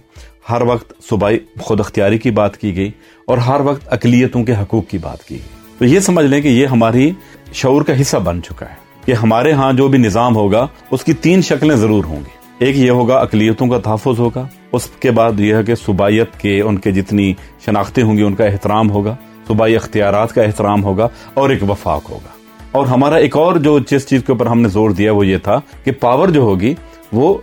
ہر 0.50 0.62
وقت 0.62 0.94
صوبائی 1.10 1.40
خود 1.60 1.80
اختیاری 1.80 2.18
کی 2.18 2.32
بات 2.32 2.58
کی 2.58 2.75
گئی 2.75 2.92
اور 3.28 3.38
ہر 3.38 3.60
وقت 3.60 3.94
اقلیتوں 3.94 4.44
کے 4.44 4.54
حقوق 4.54 4.88
کی 4.88 4.98
بات 4.98 5.24
کی 5.24 5.36
گئی۔ 5.36 5.62
تو 5.77 5.86
یہ 5.86 6.00
سمجھ 6.00 6.25
لیں 6.25 6.42
کہ 6.42 6.48
یہ 6.48 6.68
ہماری 6.68 7.12
شعور 7.53 7.82
کا 7.82 8.01
حصہ 8.01 8.18
بن 8.18 8.42
چکا 8.44 8.70
ہے۔ 8.70 8.75
کہ 9.06 9.12
ہمارے 9.12 9.51
ہاں 9.51 9.74
جو 9.74 9.88
بھی 9.88 10.00
نظام 10.00 10.36
ہوگا، 10.36 10.68
اس 10.92 11.03
کی 11.03 11.13
تین 11.13 11.42
شکلیں 11.42 11.75
ضرور 11.75 12.03
ہوں 12.03 12.20
گی۔ 12.20 12.65
ایک 12.65 12.77
یہ 12.77 12.89
ہوگا، 12.89 13.18
اقلیتوں 13.18 13.68
کا 13.68 13.80
تحفظ 13.80 14.20
ہوگا۔ 14.20 14.48
اس 14.72 14.86
کے 14.86 15.12
بعد 15.12 15.39
یہ 15.39 15.56
ہے 15.56 15.63
کہ 15.63 15.75
صوبائیت 15.75 16.38
کے 16.38 16.62
ان 16.62 16.77
کے 16.77 16.92
جتنی 16.92 17.34
شناختیں 17.65 18.03
ہوں 18.03 18.18
گی، 18.18 18.22
ان 18.22 18.36
کا 18.36 18.46
احترام 18.46 18.92
ہوگا۔ 18.92 19.15
صوبائی 19.48 19.75
اختیارات 19.75 20.34
کا 20.34 20.42
احترام 20.42 20.84
ہوگا 20.84 21.08
اور 21.34 21.50
ایک 21.50 21.70
وفاق 21.70 22.10
ہوگا۔ 22.10 22.30
اور 22.72 22.86
ہمارا 22.86 23.15
ایک 23.15 23.38
اور 23.38 23.56
جو 23.56 23.80
جس 23.80 24.08
چیز 24.08 24.24
کے 24.24 24.32
اوپر 24.32 24.46
ہم 24.46 24.62
نے 24.62 24.70
زور 24.70 24.89
دیا 24.89 25.13
وہ 25.13 25.27
یہ 25.27 25.38
تھا 25.38 25.60
کہ 25.84 25.92
پاور 25.92 26.27
جو 26.27 26.42
ہوگی 26.42 26.74
وہ 27.13 27.38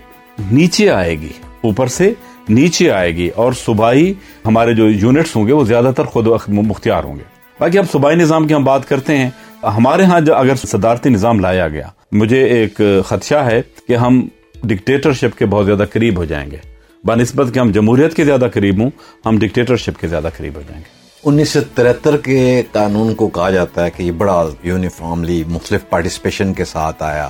نیچے 0.52 0.90
آئے 0.90 1.20
گی، 1.20 1.28
اوپر 1.64 1.86
سے 1.86 2.14
نیچے 2.48 2.90
آئے 2.90 3.16
گی 3.16 3.28
اور 3.28 3.52
صوبائی 3.52 4.14
ہمارے 4.46 4.74
جو 4.74 4.90
یونٹس 4.90 5.36
ہوں 5.36 5.46
گے 5.46 5.52
وہ 5.52 5.64
زیادہ 5.64 5.92
تر 5.96 6.04
خود 6.04 6.26
مختار 6.48 7.04
ہوں 7.04 7.16
گے۔ 7.16 7.39
باقی 7.60 7.78
اب 7.78 7.84
صوبائی 7.92 8.16
نظام 8.16 8.46
کی 8.46 8.54
ہم 8.54 8.64
بات 8.64 8.88
کرتے 8.88 9.18
ہیں، 9.18 9.30
ہمارے 9.62 10.04
ہاں 10.04 10.20
جو 10.20 10.34
اگر 10.34 10.54
صدارتی 10.54 11.08
نظام 11.08 11.40
لایا 11.40 11.68
گیا، 11.68 11.86
مجھے 12.12 12.44
ایک 12.44 12.80
خدشہ 13.06 13.34
ہے 13.34 13.62
کہ 13.88 13.96
ہم 13.96 14.28
ڈکٹیٹرشپ 14.64 15.38
کے 15.38 15.46
بہت 15.46 15.66
زیادہ 15.66 15.84
قریب 15.92 16.16
ہو 16.16 16.24
جائیں 16.24 16.50
گے۔ 16.50 16.56
بنسبت 17.04 17.54
کہ 17.54 17.58
ہم 17.58 17.70
جمہوریت 17.70 18.14
کے 18.14 18.24
زیادہ 18.24 18.46
قریب 18.54 18.80
ہوں، 18.80 18.90
ہم 19.26 19.38
ڈکٹیٹرشپ 19.38 20.00
کے 20.00 20.08
زیادہ 20.08 20.28
قریب 20.36 20.56
ہو 20.56 20.62
جائیں 20.68 20.82
گے۔ 20.84 21.00
انیس 21.24 21.48
سو 21.48 21.60
ترہتر 21.74 22.16
کے 22.16 22.62
قانون 22.72 23.14
کو 23.14 23.28
کہا 23.28 23.50
جاتا 23.50 23.84
ہے 23.84 23.90
کہ 23.90 24.02
یہ 24.02 24.12
بڑا 24.12 24.44
یونیفارملی 24.62 25.44
مختلف 25.48 25.80
پارٹیسپیشن 25.88 26.54
کے 26.54 26.64
ساتھ 26.64 27.02
آیا 27.02 27.28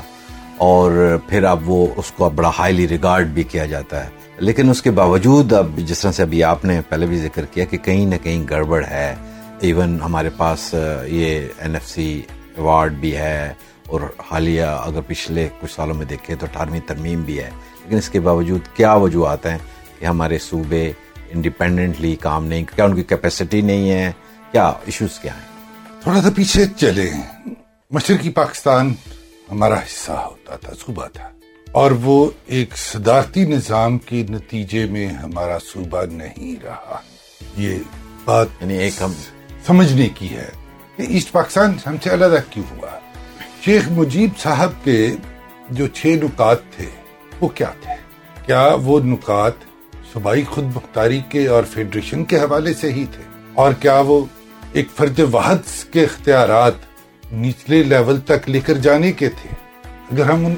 اور 0.56 1.16
پھر 1.28 1.44
اب 1.44 1.70
وہ 1.70 1.86
اس 1.96 2.12
کو 2.12 2.30
بڑا 2.30 2.50
ہائیلی 2.58 2.88
ریگارڈ 2.88 3.26
بھی 3.26 3.42
کیا 3.42 3.66
جاتا 3.66 4.04
ہے۔ 4.04 4.08
لیکن 4.38 4.70
اس 4.70 4.82
کے 4.82 4.90
باوجود 4.90 5.52
اب 5.52 5.66
جس 5.76 5.98
طرح 5.98 6.12
سے 6.12 6.22
ابھی 6.22 6.44
آپ 6.44 6.64
نے 6.64 6.80
پہلے 6.88 7.06
بھی 7.06 7.18
ذکر 7.18 7.44
کیا 7.44 7.64
کہ 7.64 7.78
کہیں 7.78 8.06
نہ 8.06 8.14
کہیں 8.22 8.44
گڑبڑ 8.50 8.84
ہے۔ 8.84 9.14
ایون 9.60 10.00
ہمارے 10.02 10.30
پاس 10.36 10.74
یہ 11.06 11.48
این 11.58 11.74
ایف 11.74 11.88
سی 11.88 12.22
ایوارڈ 12.56 12.92
بھی 12.92 13.16
ہے 13.16 13.52
اور 13.86 14.00
حالیہ 14.30 14.62
اگر 14.62 15.00
پچھلے 15.06 15.48
کچھ 15.60 15.72
سالوں 15.72 15.94
میں 15.94 16.06
دیکھیں 16.06 16.36
تو 16.36 16.46
اٹھارہویں 16.50 16.80
ترمیم 16.86 17.22
بھی 17.22 17.38
ہے۔ 17.38 17.50
لیکن 17.84 17.96
اس 17.96 18.08
کے 18.08 18.20
باوجود 18.20 18.60
کیا 18.74 18.92
وجوہات 18.92 19.46
ہیں 19.46 19.58
کہ 19.98 20.04
ہمارے 20.04 20.38
صوبے 20.38 20.92
انڈیپینڈنٹلی 21.30 22.16
کام 22.16 22.46
نہیں 22.46 22.64
کیا 22.76 22.84
ان 22.84 22.94
کی 22.94 23.02
کیپیسٹی 23.02 23.60
نہیں 23.60 23.90
ہے؟ 23.90 24.12
کیا 24.52 24.66
ایشوز 24.66 25.18
کیا 25.18 25.34
ہیں؟ 25.34 25.48
تھوڑا 26.02 26.22
سا 26.22 26.28
پیچھے 26.36 26.66
چلے۔ 26.76 27.10
مشرقی 27.90 28.30
پاکستان 28.30 28.94
ہمارا 29.50 29.78
حصہ 29.78 30.12
ہوتا 30.12 30.56
تھا 30.56 30.72
صوبہ 30.86 31.06
تھا۔ 31.06 31.30
اور 31.72 31.90
وہ 31.90 32.30
ایک 32.46 32.76
صدارتی 32.76 33.44
نظام 33.44 33.98
کے 33.98 34.26
نتیجے 34.30 34.86
میں 34.86 35.08
ہمارا 35.08 35.58
صوبہ 35.58 36.02
نہیں 36.04 36.64
رہا۔ 36.64 36.96
یہ 37.56 37.78
بات 38.24 38.46
یعنی 38.60 38.74
ایک 38.74 39.02
ہم 39.02 39.12
سمجھنے 39.66 40.08
کی 40.08 40.28
ہے 40.30 40.48
کہ 40.96 41.02
ایسٹ 41.02 41.32
پاکستان 41.32 41.76
ہم 41.86 41.96
سے 42.04 42.10
علیحدہ 42.10 42.38
کیوں 42.50 42.64
ہوا؟ 42.70 42.88
شیخ 43.64 43.88
مجیب 43.90 44.38
صاحب 44.38 44.72
کے 44.84 45.16
جو 45.70 45.86
چھ 45.86 46.06
نکات 46.06 46.58
تھے، 46.76 46.86
وہ 47.40 47.48
کیا 47.48 47.72
تھے؟ 47.80 47.94
کیا 48.46 48.68
وہ 48.82 49.00
نکات 49.00 49.52
صوبائی 50.12 50.44
خود 50.44 50.64
مختاری 50.64 51.20
کے 51.28 51.46
اور 51.46 51.64
فیڈریشن 51.64 52.24
کے 52.24 52.36
حوالے 52.36 52.74
سے 52.74 52.92
ہی 52.92 53.04
تھے؟ 53.12 53.22
اور 53.54 53.72
کیا 53.72 54.00
وہ 54.00 54.24
ایک 54.72 54.88
فرد 54.96 55.20
واحد 55.32 55.92
کے 55.92 56.04
اختیارات 56.04 56.74
نچلے 57.32 57.82
لیول 57.82 58.20
تک 58.20 58.48
لے 58.50 58.60
کر 58.60 58.74
جانے 58.74 59.12
کے 59.12 59.28
تھے؟ 59.28 59.54
اگر 60.12 60.30
ہم 60.30 60.46
ان 60.46 60.54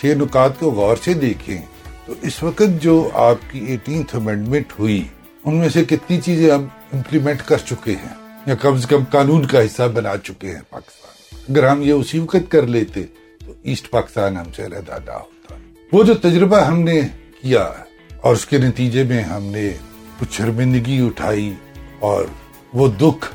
چھ 0.00 0.04
نکات 0.04 0.58
کو 0.58 0.70
غور 0.70 0.96
سے 1.04 1.14
دیکھیں، 1.14 1.58
تو 2.06 2.14
اس 2.22 2.42
وقت 2.42 2.82
جو 2.82 3.10
آپ 3.14 3.50
کی 3.50 3.58
ایٹینتھ 3.58 4.16
امینڈمنٹ 4.16 4.72
ہوئی، 4.78 5.02
ان 5.44 5.54
میں 5.54 5.68
سے 5.68 5.84
کتنی 5.84 6.20
چیزیں 6.20 6.50
ہم 6.50 6.66
امپلیمنٹ 6.92 7.42
کر 7.42 7.58
چکے 7.58 7.92
ہیں؟ 7.92 8.27
یا 8.48 8.54
کم 8.54 8.78
سے 8.78 8.86
کم 8.88 9.04
قانون 9.04 9.46
کا 9.46 9.62
حصہ 9.62 9.82
بنا 9.94 10.16
چکے 10.24 10.50
ہیں 10.50 10.60
پاکستان۔ 10.70 11.38
اگر 11.48 11.66
ہم 11.68 11.82
یہ 11.82 11.92
اسی 11.92 12.18
وقت 12.18 12.50
کر 12.50 12.66
لیتے 12.66 13.02
تو 13.46 13.52
ایسٹ 13.62 13.90
پاکستان 13.90 14.36
ہم 14.36 14.52
سے 14.56 14.64
علیحدہ 14.64 14.98
نہ 15.06 15.10
ہوتا۔ 15.10 15.54
وہ 15.92 16.04
جو 16.04 16.14
تجربہ 16.14 16.60
ہم 16.60 16.80
نے 16.80 17.00
کیا 17.42 17.72
اور 18.20 18.32
اس 18.32 18.46
کے 18.46 18.58
نتیجے 18.58 19.02
میں 19.02 19.22
ہم 19.22 19.42
نے 19.42 19.72
کچھ 20.20 20.32
شرمندگی 20.32 21.06
اٹھائی 21.06 21.54
اور 21.98 22.24
وہ 22.74 22.88
دکھ 22.88 23.26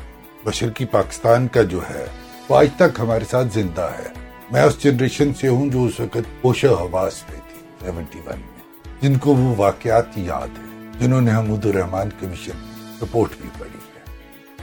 بشر 0.44 0.70
کی 0.70 0.84
پاکستان 0.84 1.48
کا 1.48 1.62
جو 1.62 1.80
ہے، 1.90 2.06
وہ 2.48 2.56
آج 2.56 2.68
تک 2.76 2.98
ہمارے 2.98 3.24
ساتھ 3.30 3.48
زندہ 3.54 3.90
ہے۔ 3.98 4.08
میں 4.52 4.62
اس 4.62 4.82
جنریشن 4.82 5.34
سے 5.34 5.48
ہوں 5.48 5.68
جو 5.68 5.84
اس 5.84 6.00
وقت 6.00 6.42
پوش 6.42 6.64
حواس 6.64 7.22
میں 7.30 7.40
تھی، 7.48 7.86
سیونٹی 7.86 8.18
ون 8.18 8.38
میں، 8.38 8.92
جن 9.02 9.18
کو 9.18 9.34
وہ 9.34 9.54
واقعات 9.56 10.06
یاد 10.16 10.48
ہیں، 10.58 10.92
جنہوں 10.98 11.20
نے 11.20 11.34
حمود 11.34 11.66
الرحمان 11.66 12.08
کمیشن 12.20 12.58
رپورٹ 13.02 13.30
بھی 13.40 13.50
پڑھی۔ 13.58 13.73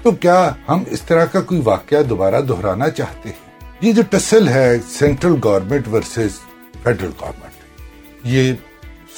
تو 0.03 0.11
کیا 0.11 0.51
ہم 0.69 0.83
اس 0.87 1.01
طرح 1.01 1.25
کا 1.25 1.41
کوئی 1.41 1.61
واقعہ 1.63 2.01
دوبارہ 2.03 2.41
دہرانا 2.41 2.89
چاہتے 2.89 3.29
ہیں؟ 3.29 3.69
یہ 3.81 3.91
جو 3.91 4.01
ٹسل 4.09 4.47
ہے 4.47 4.77
central 4.89 5.35
government 5.43 5.87
versus 5.87 6.39
federal 6.83 7.11
government, 7.21 7.81
یہ 8.23 8.53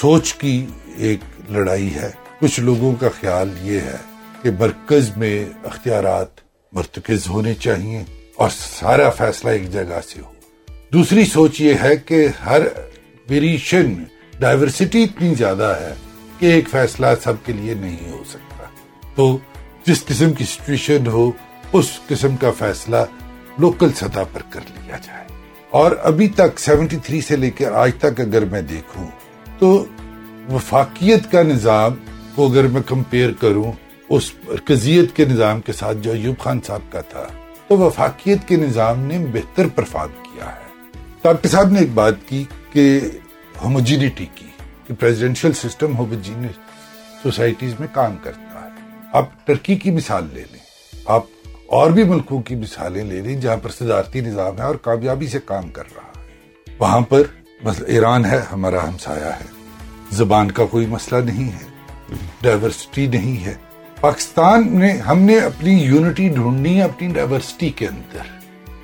سوچ 0.01 0.33
کی 0.33 0.65
ایک 0.97 1.19
لڑائی 1.49 1.93
ہے۔ 1.95 2.09
کچھ 2.39 2.59
لوگوں 2.59 2.93
کا 2.99 3.09
خیال 3.19 3.49
یہ 3.61 3.79
ہے 3.79 3.97
کہ 4.41 4.49
مرکز 4.59 5.17
میں 5.17 5.45
اختیارات 5.63 6.41
مرتکز 6.71 7.27
ہونے 7.27 7.53
چاہیے 7.53 8.03
اور 8.35 8.49
سارا 8.53 9.09
فیصلہ 9.09 9.49
ایک 9.49 9.71
جگہ 9.71 9.99
سے 10.07 10.21
ہو۔ 10.21 10.31
دوسری 10.93 11.25
سوچ 11.25 11.61
یہ 11.61 11.73
ہے 11.83 11.95
کہ 11.95 12.27
ہر 12.45 12.61
ویریشن 13.29 13.93
ڈائیورسٹی 14.39 15.03
اتنی 15.03 15.35
زیادہ 15.35 15.75
ہے 15.81 15.93
کہ 16.39 16.45
ایک 16.45 16.69
فیصلہ 16.69 17.07
سب 17.23 17.33
کے 17.45 17.53
لیے 17.53 17.73
نہیں 17.73 18.11
ہو 18.11 18.23
سکتا۔ 18.29 18.63
تو 19.15 19.37
جس 19.85 20.05
قسم 20.05 20.33
کی 20.33 20.45
سچویشن 20.45 21.07
ہو، 21.07 21.31
اس 21.73 21.99
قسم 22.07 22.35
کا 22.37 22.51
فیصلہ 22.51 22.97
لوکل 23.57 23.93
سطح 23.93 24.19
پر 24.33 24.41
کر 24.49 24.59
لیا 24.67 24.97
جائے۔ 24.97 25.23
اور 25.69 25.91
ابھی 26.03 26.27
تک 26.27 26.59
سیونٹی 26.59 26.97
تھری 26.97 27.21
سے 27.21 27.35
لے 27.35 27.51
کر 27.51 27.71
آج 27.71 27.91
تک 27.99 28.19
اگر 28.19 28.45
میں 28.45 28.61
دیکھوں 28.61 29.07
تو 29.59 29.85
وفاقیت 30.51 31.31
کا 31.31 31.41
نظام 31.41 31.93
کو 32.35 32.51
اگر 32.51 32.67
میں 32.67 32.81
کمپیئر 32.81 33.31
کروں، 33.31 33.71
اس 34.09 34.31
مرکزیت 34.43 35.15
کے 35.15 35.25
نظام 35.25 35.61
کے 35.61 35.73
ساتھ 35.73 35.97
جو 35.97 36.11
ایوب 36.11 36.39
خان 36.39 36.59
صاحب 36.63 36.81
کا 36.89 37.01
تھا، 37.01 37.27
تو 37.67 37.77
وفاقیت 37.77 38.47
کے 38.47 38.55
نظام 38.55 38.99
نے 38.99 39.25
بہتر 39.33 39.67
پرفارم 39.67 40.23
کیا 40.23 40.45
ہے۔ 40.45 40.91
ڈاکٹر 41.21 41.49
صاحب 41.49 41.69
نے 41.69 41.79
ایک 41.79 41.93
بات 41.93 42.13
کی 42.27 42.43
کہ 42.71 42.99
ہوموجینٹی 43.63 44.25
کی، 44.35 44.47
کہ 44.87 44.93
پریزیڈنشل 44.99 45.53
سسٹم 45.53 45.97
ہوموجینس 45.97 46.55
سوسائٹیز 47.23 47.73
میں 47.79 47.87
کام 47.93 48.15
کرتا 48.23 48.41
ہے۔ 48.41 48.52
آپ 49.13 49.47
ٹرکی 49.47 49.75
کی 49.75 49.91
مثال 49.91 50.27
لے 50.33 50.43
لیں۔ 50.51 50.59
آپ 51.05 51.23
اور 51.67 51.91
بھی 51.91 52.03
ملکوں 52.03 52.41
کی 52.41 52.55
مثالیں 52.55 53.03
لے 53.03 53.21
لیں 53.21 53.41
جہاں 53.41 53.57
پر 53.57 53.69
صدارتی 53.69 54.21
نظام 54.21 54.57
ہے 54.57 54.63
اور 54.63 54.75
کامیابی 54.75 55.27
سے 55.27 55.39
کام 55.45 55.69
کر 55.69 55.83
رہا 55.95 56.21
ہے۔ 56.21 56.25
وہاں 56.79 57.01
پر 57.01 57.21
مثلا 57.63 57.87
ایران 57.87 58.25
ہے، 58.25 58.41
ہمارا 58.51 58.89
ہمسایہ 58.89 59.25
ہے۔ 59.25 59.45
زبان 60.11 60.51
کا 60.51 60.65
کوئی 60.65 60.85
مسئلہ 60.85 61.21
نہیں 61.21 61.51
ہے۔ 61.51 61.65
ڈائیورسٹی 62.41 63.07
نہیں 63.07 63.45
ہے۔ 63.45 63.53
پاکستان 64.01 64.75
میں 64.75 64.97
ہم 64.97 65.19
نے 65.19 65.39
اپنی 65.39 65.73
یونٹی 65.73 66.29
ڈھونڈنی 66.29 66.81
اپنی 66.81 67.07
ڈائیورسٹی 67.07 67.69
کے 67.69 67.87
اندر۔ 67.87 68.39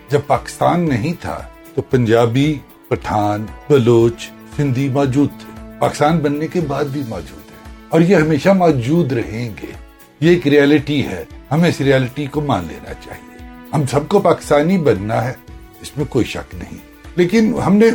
جب 0.10 0.20
پاکستان 0.28 0.90
نہیں 0.90 1.14
تھا 1.22 1.44
تو 1.76 1.82
پنجابی، 1.82 2.60
پٹھان، 2.88 3.46
بلوچ، 3.70 4.32
سندھی 4.56 4.90
موجود 4.90 5.30
تھے۔ 5.30 5.72
پاکستان 5.80 6.20
بننے 6.20 6.48
کے 6.48 6.62
بعد 6.62 6.86
بھی 6.86 7.04
موجود 7.08 7.52
ہے 7.52 7.82
اور 7.90 8.02
یہ 8.02 8.16
ہمیشہ 8.16 8.50
موجود 8.50 9.12
رہیں 9.12 9.50
گے۔ 9.62 9.89
یہ 10.20 10.30
ایک 10.30 10.48
ریالٹی 10.48 11.06
ہے۔ 11.06 11.26
ہمیں 11.52 11.70
اس 11.70 11.82
ریالٹی 11.82 12.26
کو 12.26 12.42
مان 12.42 12.66
لینا 12.68 12.94
چاہیے۔ 12.94 13.38
ہم 13.74 13.86
سب 13.92 14.10
کو 14.10 14.20
پاکستانی 14.20 14.78
بننا 14.78 15.24
ہے، 15.24 15.34
اس 15.82 15.98
میں 15.98 16.06
کوئی 16.06 16.26
شک 16.26 16.56
نہیں۔ 16.56 16.78
لیکن 17.16 17.54
ہم 17.66 17.76
نے 17.76 17.86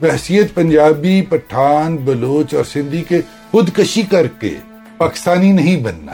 بحثیت 0.00 0.54
پنجابی، 0.54 1.22
پٹھان، 1.22 1.96
بلوچ 1.96 2.54
اور 2.54 2.64
سندھی 2.64 3.02
کے 3.02 3.20
خودکشی 3.50 4.02
کر 4.02 4.26
کے 4.26 4.54
پاکستانی 4.96 5.52
نہیں 5.52 5.76
بننا۔ 5.76 6.12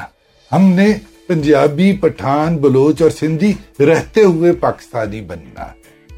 ہم 0.53 0.63
نے 0.63 0.93
پنجابی، 1.27 1.93
پٹھان، 1.93 2.57
بلوچ 2.57 3.03
اور 3.03 3.11
سندھی 3.11 3.53
رہتے 3.81 4.21
ہوئے 4.21 4.53
پاکستانی 4.53 5.21
بننا۔ 5.21 5.67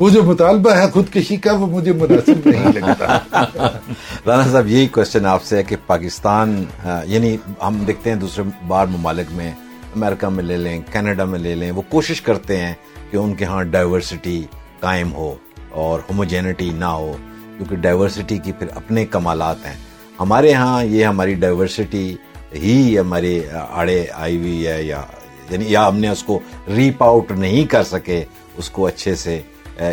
وہ 0.03 0.09
جو 0.11 0.23
مطالبہ 0.23 0.71
ہے 0.71 0.91
خودکشی 0.91 1.37
کا، 1.37 1.53
وہ 1.53 1.67
مجھے 1.67 1.93
مناسب 1.93 2.49
نہیں 2.49 2.73
لگتا۔ 2.73 3.19
رانا 4.27 4.43
صاحب، 4.53 4.67
یہی 4.67 4.87
کوشچن 4.87 5.27
آپ 5.27 5.43
سے 5.45 5.57
ہے 5.57 5.63
کہ 5.63 5.77
پاکستان 5.87 6.65
یعنی 7.05 7.37
ہم 7.63 7.85
دیکھتے 7.87 8.11
ہیں 8.11 8.17
دوسرے 8.17 8.45
بار 8.67 8.87
ممالک 8.87 9.27
میں، 9.31 9.53
امریکہ 9.97 10.29
میں 10.29 10.45
لے 10.45 10.57
لیں، 10.57 10.81
کینیڈا 10.93 11.25
میں 11.25 11.39
لے 11.39 11.55
لیں، 11.55 11.71
وہ 11.71 11.83
کوشش 11.89 12.23
کرتے 12.23 12.57
ہیں 12.57 12.75
کہ 13.11 13.17
ان 13.17 13.35
کے 13.35 13.45
ہاں 13.45 13.63
ڈائیورسٹی 13.65 14.43
قائم 14.81 15.13
ہو 15.13 15.35
اور 15.71 16.01
ہوموجینٹی 16.01 16.71
نہ 16.71 16.85
ہو، 16.85 17.17
کیونکہ 17.57 17.77
ڈائیورسٹی 17.77 18.39
کی 18.39 18.53
پھر 18.53 18.67
اپنے 18.75 19.07
کمالات 19.07 19.65
ہیں۔ 19.67 19.77
ہمارے 20.21 20.53
ہاں 20.53 20.85
یہ 20.85 21.05
ہماری 21.05 21.35
ڈائیورسٹی 21.35 22.17
ہی 22.55 22.99
ہماری 22.99 23.41
آڑے 23.71 24.05
آئی 24.13 24.37
ہوئی 24.37 24.67
ہے 24.67 24.83
یا 24.83 25.03
یعنی 25.51 25.65
یا 25.69 25.89
ہم 25.89 25.99
نے 25.99 26.09
اس 26.09 26.23
کو 26.23 26.41
ریپ 26.77 27.03
آؤٹ 27.03 27.31
نہیں 27.31 27.65
کر 27.65 27.83
سکے، 27.83 28.25
اس 28.57 28.71
کو 28.71 28.87
اچھے 28.87 29.15
سے 29.15 29.41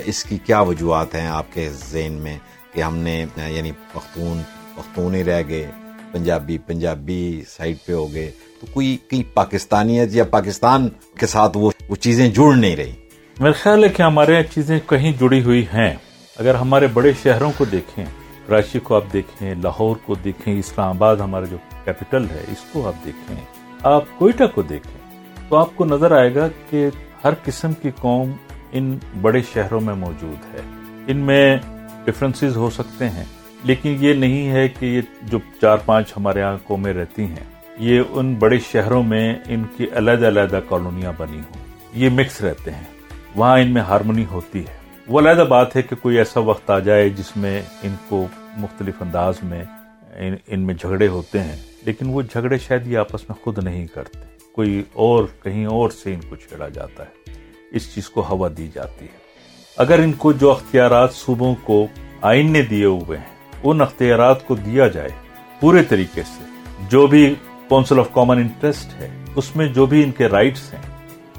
اس 0.05 0.23
کی 0.23 0.37
کیا 0.37 0.59
وجوہات 0.59 1.15
ہیں 1.15 1.27
آپ 1.27 1.53
کے 1.53 1.69
ذہن 1.89 2.13
میں 2.13 2.37
کہ 2.73 2.81
ہم 2.81 2.97
نے 2.97 3.25
یعنی 3.37 3.71
پختون 3.93 4.41
پختون 4.75 5.15
ہی 5.15 5.23
رہ 5.23 5.41
گئے، 5.49 5.69
پنجابی 6.11 6.57
پنجابی 6.57 7.41
سائڈ 7.47 7.77
پہ 7.85 7.93
ہو 7.93 8.11
گئے، 8.13 8.29
تو 8.61 8.67
کوئی 8.73 8.97
کئی 9.07 9.23
پاکستانیت 9.33 10.15
یا 10.15 10.23
پاکستان 10.31 10.87
کے 11.19 11.27
ساتھ 11.27 11.57
وہ 11.57 11.71
وہ 11.89 11.95
چیزیں 11.95 12.27
جڑ 12.27 12.53
نہیں 12.55 12.75
رہی؟ 12.75 12.91
میرا 13.37 13.51
خیال 13.53 13.83
ہے 13.83 13.89
کہ 13.89 14.01
ہمارے 14.01 14.41
چیزیں 14.53 14.79
کہیں 14.87 15.11
جڑی 15.19 15.41
ہوئی 15.43 15.65
ہیں۔ 15.73 15.93
اگر 16.35 16.55
ہمارے 16.55 16.87
بڑے 16.87 17.11
شہروں 17.23 17.51
کو 17.57 17.65
دیکھیں 17.65 18.05
کراچی 18.47 18.79
کو 18.79 18.95
آپ 18.95 19.03
دیکھیں، 19.13 19.53
لاہور 19.55 19.95
کو 20.05 20.15
دیکھیں، 20.15 20.53
اسلام 20.59 20.95
آباد 20.95 21.15
ہمارا 21.15 21.45
جو 21.45 21.57
کیپٹل 21.85 22.25
ہے، 22.31 22.43
اس 22.51 22.63
کو 22.71 22.87
آپ 22.87 23.05
دیکھیں، 23.05 23.35
آپ 23.83 24.17
کوئٹہ 24.17 24.43
کو 24.55 24.61
دیکھیں، 24.61 24.99
تو 25.49 25.55
آپ 25.55 25.75
کو 25.75 25.85
نظر 25.85 26.11
آئے 26.11 26.33
گا 26.35 26.47
کہ 26.69 26.87
ہر 27.23 27.33
قسم 27.43 27.73
کی 27.81 27.89
قوم 27.99 28.31
ان 28.71 28.97
بڑے 29.21 29.41
شہروں 29.53 29.81
میں 29.81 29.93
موجود 29.93 30.55
ہے۔ 30.55 30.59
ان 31.07 31.17
میں 31.17 31.57
ڈفرینسز 32.05 32.57
ہو 32.57 32.69
سکتے 32.69 33.09
ہیں، 33.09 33.23
لیکن 33.63 33.97
یہ 33.99 34.13
نہیں 34.13 34.49
ہے 34.49 34.67
کہ 34.67 34.85
یہ 34.85 35.01
جو 35.23 35.39
چار 35.61 35.77
پانچ 35.77 36.13
ہمارے 36.17 36.39
یہاں 36.39 36.57
قومیں 36.63 36.93
رہتی 36.93 37.23
ہیں، 37.23 37.61
یہ 37.77 38.01
ان 38.09 38.35
بڑے 38.35 38.59
شہروں 38.59 39.03
میں 39.03 39.35
ان 39.47 39.63
کی 39.77 39.85
علیحدہ 39.93 40.27
علیحدہ 40.27 40.59
کالونیاں 40.69 41.13
بنی 41.17 41.37
ہوں۔ 41.37 41.65
یہ 41.93 42.09
مکس 42.09 42.41
رہتے 42.41 42.71
ہیں۔ 42.71 42.83
وہاں 43.35 43.59
ان 43.59 43.73
میں 43.73 43.81
ہارمونی 43.81 44.25
ہوتی 44.31 44.59
ہے۔ 44.59 44.73
وہ 45.07 45.19
علیحدہ 45.19 45.47
بات 45.49 45.75
ہے 45.75 45.81
کہ 45.81 45.95
کوئی 45.95 46.17
ایسا 46.17 46.39
وقت 46.39 46.69
آ 46.69 46.79
جائے 46.79 47.09
جس 47.09 47.37
میں 47.37 47.61
ان 47.83 47.95
کو 48.09 48.27
مختلف 48.57 49.01
انداز 49.01 49.35
میں 49.43 49.63
ان 50.47 50.59
میں 50.59 50.73
جھگڑے 50.73 51.07
ہوتے 51.07 51.39
ہیں، 51.39 51.55
لیکن 51.85 52.05
وہ 52.09 52.21
جھگڑے 52.21 52.57
شاید 52.57 52.87
یہ 52.87 52.97
آپس 52.97 53.29
میں 53.29 53.43
خود 53.43 53.63
نہیں 53.63 53.87
کرتے۔ 53.87 54.19
کوئی 54.51 54.83
اور 54.93 55.23
کہیں 55.43 55.65
اور 55.65 55.89
سے 55.89 56.13
ان 56.13 56.19
کو 56.29 56.35
چھیڑا 56.35 56.67
جاتا 56.67 57.03
ہے۔ 57.03 57.18
اس 57.71 57.95
چیز 57.95 58.09
کو 58.09 58.25
ہوا 58.29 58.49
دی 58.57 58.69
جاتی 58.73 59.05
ہے۔ 59.05 59.17
اگر 59.77 59.99
ان 59.99 60.13
کو 60.13 60.31
جو 60.31 60.51
اختیارات 60.51 61.13
صوبوں 61.13 61.55
کو 61.63 61.87
آئین 62.21 62.51
نے 62.51 62.61
دیے 62.61 62.85
ہوئے 62.85 63.17
ہیں 63.17 63.51
ان 63.63 63.81
اختیارات 63.81 64.47
کو 64.47 64.55
دیا 64.55 64.87
جائے 64.87 65.09
پورے 65.59 65.83
طریقے 65.83 66.23
سے 66.23 66.43
جو 66.89 67.07
بھی 67.07 67.35
کونسل 67.69 67.99
آف 67.99 68.07
کامن 68.13 68.37
انٹرسٹ 68.37 69.01
ہے 69.01 69.09
اس 69.35 69.55
میں 69.55 69.67
جو 69.67 69.85
بھی 69.85 70.03
ان 70.03 70.11
کے 70.11 70.27
رائٹس 70.27 70.73
ہیں 70.73 70.81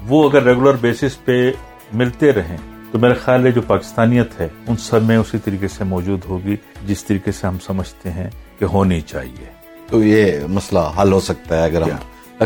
وہ 0.07 0.29
اگر 0.29 0.43
ریگولر 0.43 0.73
بیسس 0.73 1.25
پہ 1.25 1.51
ملتے 1.93 2.33
رہیں 2.33 2.57
تو 2.91 2.99
میرا 2.99 3.13
خیال 3.13 3.45
ہے 3.45 3.51
جو 3.51 3.61
پاکستانیت 3.61 4.39
ہے 4.39 4.47
ان 4.67 4.77
سب 4.77 5.03
میں 5.03 5.17
اسی 5.17 5.37
طریقے 5.37 5.67
سے 5.67 5.83
موجود 5.83 6.19
ہوگی 6.25 6.55
جس 6.87 7.03
طریقے 7.03 7.31
سے 7.31 7.47
ہم 7.47 7.57
سمجھتے 7.59 8.11
ہیں 8.11 8.29
کہ 8.59 8.65
ہونی 8.65 9.01
چاہیے۔ 9.01 9.45
تو 9.87 10.03
یہ 10.03 10.45
مسئلہ 10.49 10.79
حل 11.01 11.11
ہو 11.11 11.19
سکتا 11.19 11.57
ہے 11.57 11.63
اگر 11.63 11.81
ہم 11.81 11.89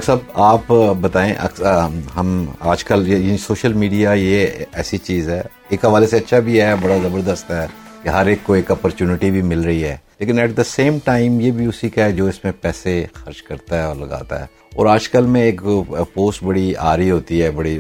صاحب، 0.04 0.18
آپ 0.34 0.74
بتائیں 1.02 1.34
ہم 2.16 2.46
آج 2.60 2.84
کل 2.84 3.38
سوشل 3.38 3.74
میڈیا 3.74 4.14
یہ 4.14 4.48
ایسی 4.74 4.98
چیز 4.98 5.30
ہے، 5.30 5.42
ایک 5.70 5.86
حوالے 5.86 6.08
سے 6.08 6.18
اچھا 6.18 6.40
بھی 6.40 6.62
ہے، 6.62 6.74
بڑا 6.82 6.98
زبردست 7.04 7.52
ہے 7.52 7.66
کہ 8.04 8.10
ہر 8.10 8.25
ایک 8.25 8.40
کو 8.44 8.54
ایک 8.54 8.72
اپرچونٹی 8.72 9.32
بھی 9.32 9.42
مل 9.42 9.62
رہی 9.62 9.84
ہے۔ 9.84 9.98
لیکن 10.20 10.40
ایٹ 10.40 10.58
دا 10.58 10.64
سیم 10.64 10.98
ٹائم 11.04 11.40
یہ 11.40 11.52
بھی 11.52 11.66
اسی 11.66 11.90
کا 11.90 12.06
ہے 12.06 12.12
جو 12.12 12.25
اس 12.25 12.44
میں 12.44 12.52
پیسے 12.62 13.06
خرچ 13.14 13.44
کرتا 13.44 13.78
ہے 13.78 13.84
اور 13.84 13.96
لگاتا 13.96 14.40
ہے۔ 14.40 14.46
اور 14.75 14.86
آج 14.86 15.10
کل 15.10 15.25
میں 15.25 15.42
ایک 15.42 15.62
پوسٹ 16.14 16.44
بڑی 16.44 16.74
آ 16.78 16.98
رہی 16.98 17.12
ہوتی 17.12 17.44
ہے، 17.44 17.52
بڑی 17.52 17.80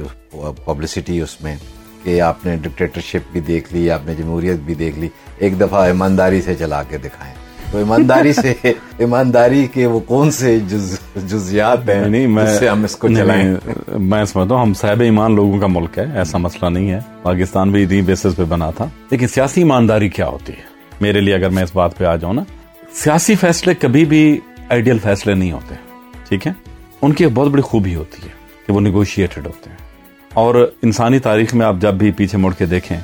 پبلسٹی 0.65 1.21
اس 1.21 1.41
میں 1.41 1.55
کہ 2.03 2.21
آپ 2.21 2.45
نے 2.45 2.55
ڈکٹیٹرشپ 2.55 3.31
بھی 3.31 3.39
دیکھ 3.39 3.73
لی، 3.73 3.89
آپ 3.89 4.05
نے 4.05 4.15
جمہوریت 4.15 4.59
بھی 4.59 4.73
دیکھ 4.73 4.99
لی، 4.99 5.09
ایک 5.37 5.59
دفعہ 5.59 5.85
ایمانداری 5.85 6.41
سے 6.41 6.55
چلا 6.55 6.83
کے 6.83 6.97
دکھائیں۔ 6.97 7.34
تو 7.71 7.77
ایمانداری 7.77 8.33
سے 8.33 8.53
ایمانداری 8.97 9.67
کے 9.73 9.85
وہ 9.85 9.99
کون 9.99 10.31
سے 10.31 10.59
جزیات 11.15 11.89
ہیں 11.89 12.05
نہیں 12.07 12.27
میں 12.27 12.69
ہم 12.69 12.83
اس 12.83 12.95
کو 12.95 13.07
چلائیں 13.07 13.55
میں 13.99 14.25
سمجھتا 14.25 14.55
ہوں 14.55 14.61
ہم 14.61 14.73
صاحب 14.73 15.01
ایمان 15.01 15.35
لوگوں 15.35 15.59
کا 15.59 15.67
ملک 15.67 15.97
ہے 15.97 16.05
ایسا 16.15 16.37
مسئلہ 16.37 16.69
نہیں 16.69 16.91
ہے۔ 16.91 16.99
پاکستان 17.21 17.71
بھی 17.71 17.83
ادھی 17.83 18.01
بیسس 18.01 18.35
پہ 18.35 18.43
بنا 18.43 18.71
تھا۔ 18.71 18.85
لیکن 19.11 19.27
سیاسی 19.27 19.61
ایمانداری 19.61 20.09
کیا 20.09 20.27
ہوتی 20.27 20.53
ہے؟ 20.53 20.61
میرے 21.01 21.21
لیے 21.21 21.35
اگر 21.35 21.49
میں 21.49 21.63
اس 21.63 21.69
بات 21.73 21.97
پہ 21.97 22.05
آ 22.05 22.15
جاؤں 22.15 22.33
نا 22.33 22.43
سیاسی 22.93 23.35
فیصلے 23.35 23.73
کبھی 23.73 24.05
بھی 24.05 24.39
آئیڈیل 24.69 24.97
فیصلے 24.99 25.33
نہیں 25.33 25.51
ہوتے 25.51 25.75
ٹھیک 26.29 26.47
ہے؟ 26.47 26.51
ان 27.01 27.13
کی 27.13 27.27
بہت 27.27 27.47
بڑی 27.47 27.61
خوبی 27.61 27.95
ہوتی 27.95 28.23
ہے 28.23 28.31
کہ 28.67 28.73
وہ 28.73 28.81
نیگوشیٹڈ 28.81 29.47
ہوتے 29.47 29.69
ہیں۔ 29.69 29.77
اور 30.33 30.71
انسانی 30.81 31.19
تاریخ 31.19 31.55
میں 31.55 31.65
آپ 31.65 31.75
جب 31.79 31.93
بھی 31.93 32.11
پیچھے 32.11 32.37
مڑ 32.37 32.53
کے 32.57 32.65
دیکھیں 32.65 32.97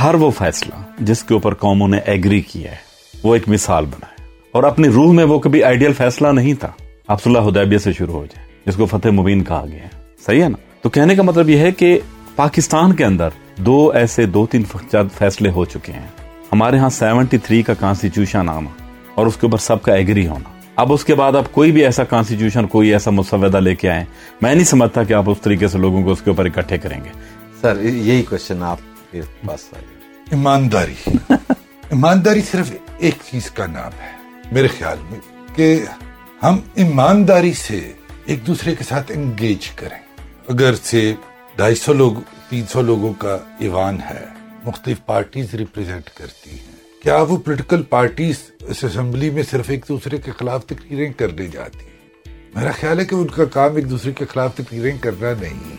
ہر 0.00 0.14
وہ 0.14 0.30
فیصلہ 0.30 0.74
جس 0.98 1.22
کے 1.22 1.34
اوپر 1.34 1.54
قوموں 1.54 1.88
نے 1.88 1.98
ایگری 1.98 2.40
کیا 2.40 2.70
ہے 2.70 2.93
وہ 3.24 3.34
ایک 3.34 3.48
مثال 3.48 3.84
بنا 3.84 4.06
ہے 4.06 4.28
اور 4.52 4.62
اپنی 4.62 4.88
روح 4.88 5.12
میں 5.12 5.24
وہ 5.24 5.38
کبھی 5.38 5.64
آئیڈیل 5.64 5.92
فیصلہ 5.92 6.28
نہیں 6.28 6.54
تھا۔ 6.54 6.70
آپ 7.08 7.22
صلاح 7.22 7.42
حدیبیہ 7.42 7.78
سے 7.78 7.92
شروع 7.92 8.14
ہو 8.14 8.26
جائے 8.26 8.46
جس 8.66 8.76
کو 8.76 8.86
فتح 8.86 9.08
مبین 9.08 9.44
کہا 9.44 9.64
گیا 9.72 9.82
ہے۔ 9.82 9.88
صحیح 10.26 10.42
ہے 10.42 10.48
نا؟ 10.48 10.56
تو 10.82 10.88
کہنے 10.88 11.14
کا 11.14 11.22
مطلب 11.22 11.48
یہ 11.48 11.58
ہے 11.58 11.70
کہ 11.70 11.98
پاکستان 12.36 12.92
کے 12.92 13.04
اندر 13.04 13.28
دو 13.56 13.90
ایسے 13.94 14.26
دو 14.26 14.46
تین 14.46 14.62
فیصلے 15.18 15.50
ہو 15.50 15.64
چکے 15.64 15.92
ہیں۔ 15.92 16.06
ہمارے 16.52 16.78
ہاں 16.78 16.88
سیونٹی 16.88 17.38
تھری 17.38 17.62
کا 17.62 17.74
کانسٹیٹیوشن 17.74 18.48
آنا 18.48 18.82
اور 19.14 19.26
اس 19.26 19.36
کے 19.36 19.46
اوپر 19.46 19.58
سب 19.58 19.82
کا 19.82 19.94
ایگری 19.94 20.26
ہونا۔ 20.26 20.50
اب 20.76 20.92
اس 20.92 21.04
کے 21.04 21.14
بعد 21.14 21.32
اب 21.36 21.52
کوئی 21.52 21.72
بھی 21.72 21.84
ایسا 21.84 22.04
کانسٹیٹیوشن 22.04 22.66
کوئی 22.66 22.92
ایسا 22.92 23.10
مسودہ 23.10 23.56
لے 23.56 23.74
کے 23.74 23.90
آئے 23.90 24.04
میں 24.42 24.54
نہیں 24.54 24.64
سمجھتا 24.64 25.02
کہ 25.02 25.12
آپ 25.12 25.30
اس 25.30 25.40
طریقے 25.40 25.68
سے 25.68 25.78
لوگوں 25.78 26.02
کو 26.02 26.12
اس 26.12 26.22
کے 26.22 26.30
اوپر 26.30 26.44
اکٹھے 26.44 26.78
کریں 26.78 27.00
گے۔ 27.04 27.08
سر 27.60 27.80
یہی 27.82 28.22
کوشچن 28.22 28.62
آپ 28.62 28.78
ایمانداری۔ 30.30 30.94
ایمانداری 31.94 32.40
صرف 32.50 32.70
ایک 32.98 33.14
چیز 33.30 33.50
کا 33.50 33.66
نام 33.66 33.92
ہے، 34.02 34.40
میرے 34.52 34.68
خیال 34.68 34.98
میں، 35.10 35.18
کہ 35.56 35.84
ہم 36.42 36.58
ایمانداری 36.74 37.52
سے 37.52 37.92
ایک 38.24 38.46
دوسرے 38.46 38.74
کے 38.74 38.84
ساتھ 38.84 39.12
انگیج 39.14 39.70
کریں۔ 39.70 39.98
اگر 40.48 40.74
سے 40.74 41.14
ڈھائی 41.56 41.74
سو 41.74 41.92
لوگ، 41.92 42.12
تین 42.48 42.64
سو 42.66 42.82
لوگوں 42.82 43.12
کا 43.12 43.38
ایوان 43.58 44.00
ہے، 44.10 44.24
مختلف 44.64 45.04
پارٹیز 45.06 45.54
ریپرزینٹ 45.54 46.10
کرتی 46.10 46.50
ہیں، 46.50 47.02
کیا 47.02 47.16
وہ 47.16 47.36
پولیٹیکل 47.36 47.82
پارٹیز 47.82 48.36
اس 48.60 48.84
اسمبلی 48.84 49.30
میں 49.30 49.42
صرف 49.50 49.70
ایک 49.70 49.84
دوسرے 49.88 50.18
کے 50.18 50.30
خلاف 50.38 50.66
تقریریں 50.66 51.12
کرنے 51.12 51.46
جاتی 51.46 51.86
میرا 52.54 52.70
خیال 52.70 53.00
ہے 53.00 53.04
کہ 53.04 53.14
ان 53.14 53.26
کا 53.26 53.44
کام 53.44 53.76
ایک 53.76 53.90
دوسرے 53.90 54.12
کے 54.12 54.24
خلاف 54.32 54.54
تقریریں 54.54 54.98
کرنا 54.98 55.32
نہیں۔ 55.40 55.76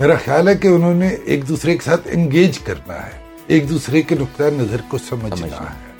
میرا 0.00 0.14
خیال 0.24 0.48
ہے 0.48 0.54
کہ 0.54 0.68
انہوں 0.68 0.94
نے 0.94 1.08
ایک 1.08 1.48
دوسرے 1.48 1.76
کے 1.76 1.84
ساتھ 1.84 2.08
انگیج 2.10 2.58
کرنا 2.58 3.06
ہے۔ 3.06 3.29
ایک 3.50 3.68
دوسرے 3.68 4.02
کے 4.02 4.14
نقطۂ 4.20 4.44
نظر 4.44 4.76
کو 4.88 4.98
سمجھنا 4.98 5.70
ہے۔ 5.70 5.92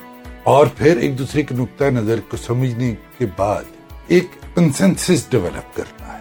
اور 0.43 0.67
پھر 0.77 0.97
ایک 0.97 1.19
دوسرے 1.19 1.43
کے 1.43 1.55
نقطۂ 1.55 1.85
نظر 1.85 2.21
کو 2.29 2.37
سمجھنے 2.37 2.95
کے 3.19 3.27
بعد 3.37 3.63
ایک 4.07 4.25
کنسنسس 4.55 5.31
ڈیولپ 5.31 5.77
کرنا 5.77 6.13
ہے۔ 6.13 6.19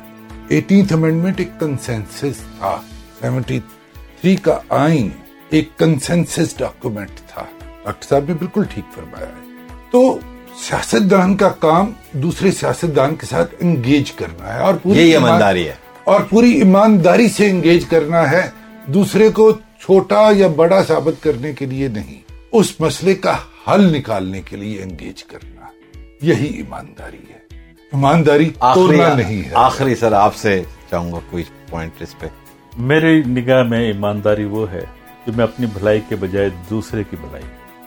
ایٹینتھ 0.48 0.94
امینڈمنٹ 0.94 1.40
ایک 1.40 1.50
کنسنسس 1.60 2.38
تھا۔ 2.58 2.82
سیونٹی 3.22 3.60
تھری 4.22 4.36
کا 4.36 4.60
آئین 4.70 5.10
ایک 5.50 5.70
کنسنسس 5.78 6.58
ڈاکومنٹ 6.58 7.10
تھا۔ 7.28 7.44
ڈاکٹر 7.84 8.06
صاحب 8.10 8.24
نے 8.28 8.34
بالکل 8.34 8.64
ٹھیک 8.70 8.94
فرمایا 8.96 9.28
ہے۔ 9.28 9.58
تو 9.92 10.20
سیاست 10.58 11.12
دان 11.12 11.38
کا 11.38 11.50
کام 11.50 11.92
دوسرے 12.12 12.52
سیاست 12.52 12.96
دان 12.96 13.16
کے 13.16 13.26
ساتھ 13.26 13.56
انگیج 13.60 14.12
کرنا 14.12 14.54
ہے 14.54 14.60
اور 14.60 14.74
پوری 14.74 15.12
ایمانداری 15.12 15.68
ہے۔ 15.68 15.76
اور 16.04 16.22
پوری 16.22 16.52
ایمانداری 16.52 17.30
سے 17.30 17.50
انگیج 17.50 17.86
کرنا 17.86 18.32
ہے۔ 18.32 18.50
دوسرے 18.86 19.30
کو 19.30 19.58
چھوٹا 19.90 20.30
یا 20.36 20.48
بڑا 20.48 20.84
ثابت 20.84 21.24
کرنے 21.24 21.54
کے 21.54 21.66
لیے 21.66 21.88
نہیں 21.88 22.22
اس 22.52 22.82
مسئلے 22.82 23.14
کا 23.14 23.36
حل 23.68 23.98
نکالنے 23.98 24.42
کے 24.42 24.58
لیے 24.58 24.84
انگیج 24.84 25.24
کرنا۔ 25.24 25.66
یہی 26.22 26.46
ایمانداری 26.46 27.18
ہے۔ 27.18 27.58
ایمانداری 27.92 28.50
نہیں 29.16 29.46
ہے۔ 29.46 29.52
آخری 29.54 29.96
سر 29.96 30.12
آپ 30.12 30.36
سے 30.36 30.64
چاہوں 30.90 31.12
گا 31.12 31.18
کوئی 31.30 31.44
پوائنٹ 31.70 32.02
اس 32.02 32.20
پہ۔ 32.20 32.28
میری 32.78 33.24
نگاہ 33.28 33.64
میں 33.64 33.80
ایمانداری 33.80 34.44
وہ 34.44 34.72
ہے 34.72 34.82
جو 35.28 35.34
میں 35.36 35.44
اپنی 35.44 35.66
بھلائی 35.66 36.00
کے 36.10 36.16
بجائے 36.16 36.50
دوسرے 36.70 37.04
کی 37.10 37.16
بھلائی۔ 37.22 37.44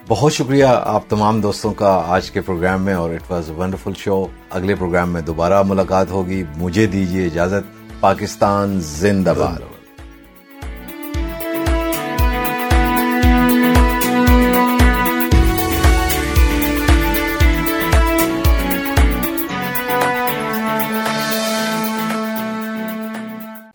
بہت 0.09 0.33
شکریہ 0.33 0.67
آپ 0.69 1.09
تمام 1.09 1.41
دوستوں 1.41 1.75
کا 1.75 2.03
آج 2.07 2.31
کے 2.31 2.41
پروگرام 2.41 2.83
میں 2.83 2.95
اور 2.95 3.11
اٹ 3.11 3.31
واز 3.31 3.51
ونڈرفل 3.51 3.93
شو 3.97 4.27
اگلے 4.51 4.75
پروگرام 4.75 5.11
میں 5.11 5.21
دوبارہ 5.21 5.63
ملاقات 5.63 6.11
ہوگی۔ 6.11 6.45
مجھے 6.57 6.87
دیجیے 6.87 7.27
اجازت۔ 7.27 8.01
پاکستان 8.01 8.81
زندہ 8.81 9.35
باد۔ 9.39 9.72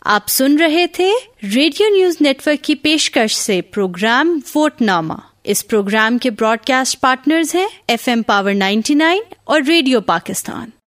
آپ 0.10 0.28
سن 0.28 0.58
رہے 0.58 0.88
تھے 0.88 1.12
ریڈیو 1.44 1.88
نیوز 1.90 2.18
نیٹورک 2.22 2.64
کی 2.64 2.76
پیشکش 2.76 3.36
سے 3.36 3.62
پروگرام 3.62 4.40
ووٹ 4.56 4.82
نامہ 4.82 5.14
اس 5.44 5.68
پروگرام 5.68 6.18
کے 6.18 6.32
براڈ 6.32 6.60
کاسٹ 6.68 7.02
پارٹنرز 7.02 7.56
ہیں 7.56 7.68
F 7.88 8.08
M 8.08 8.22
power 8.22 8.54
ninety 8.54 8.94
nine 8.94 9.20
اور 9.44 9.62
ریڈیو 9.68 10.02
پاکستان۔ 10.02 10.70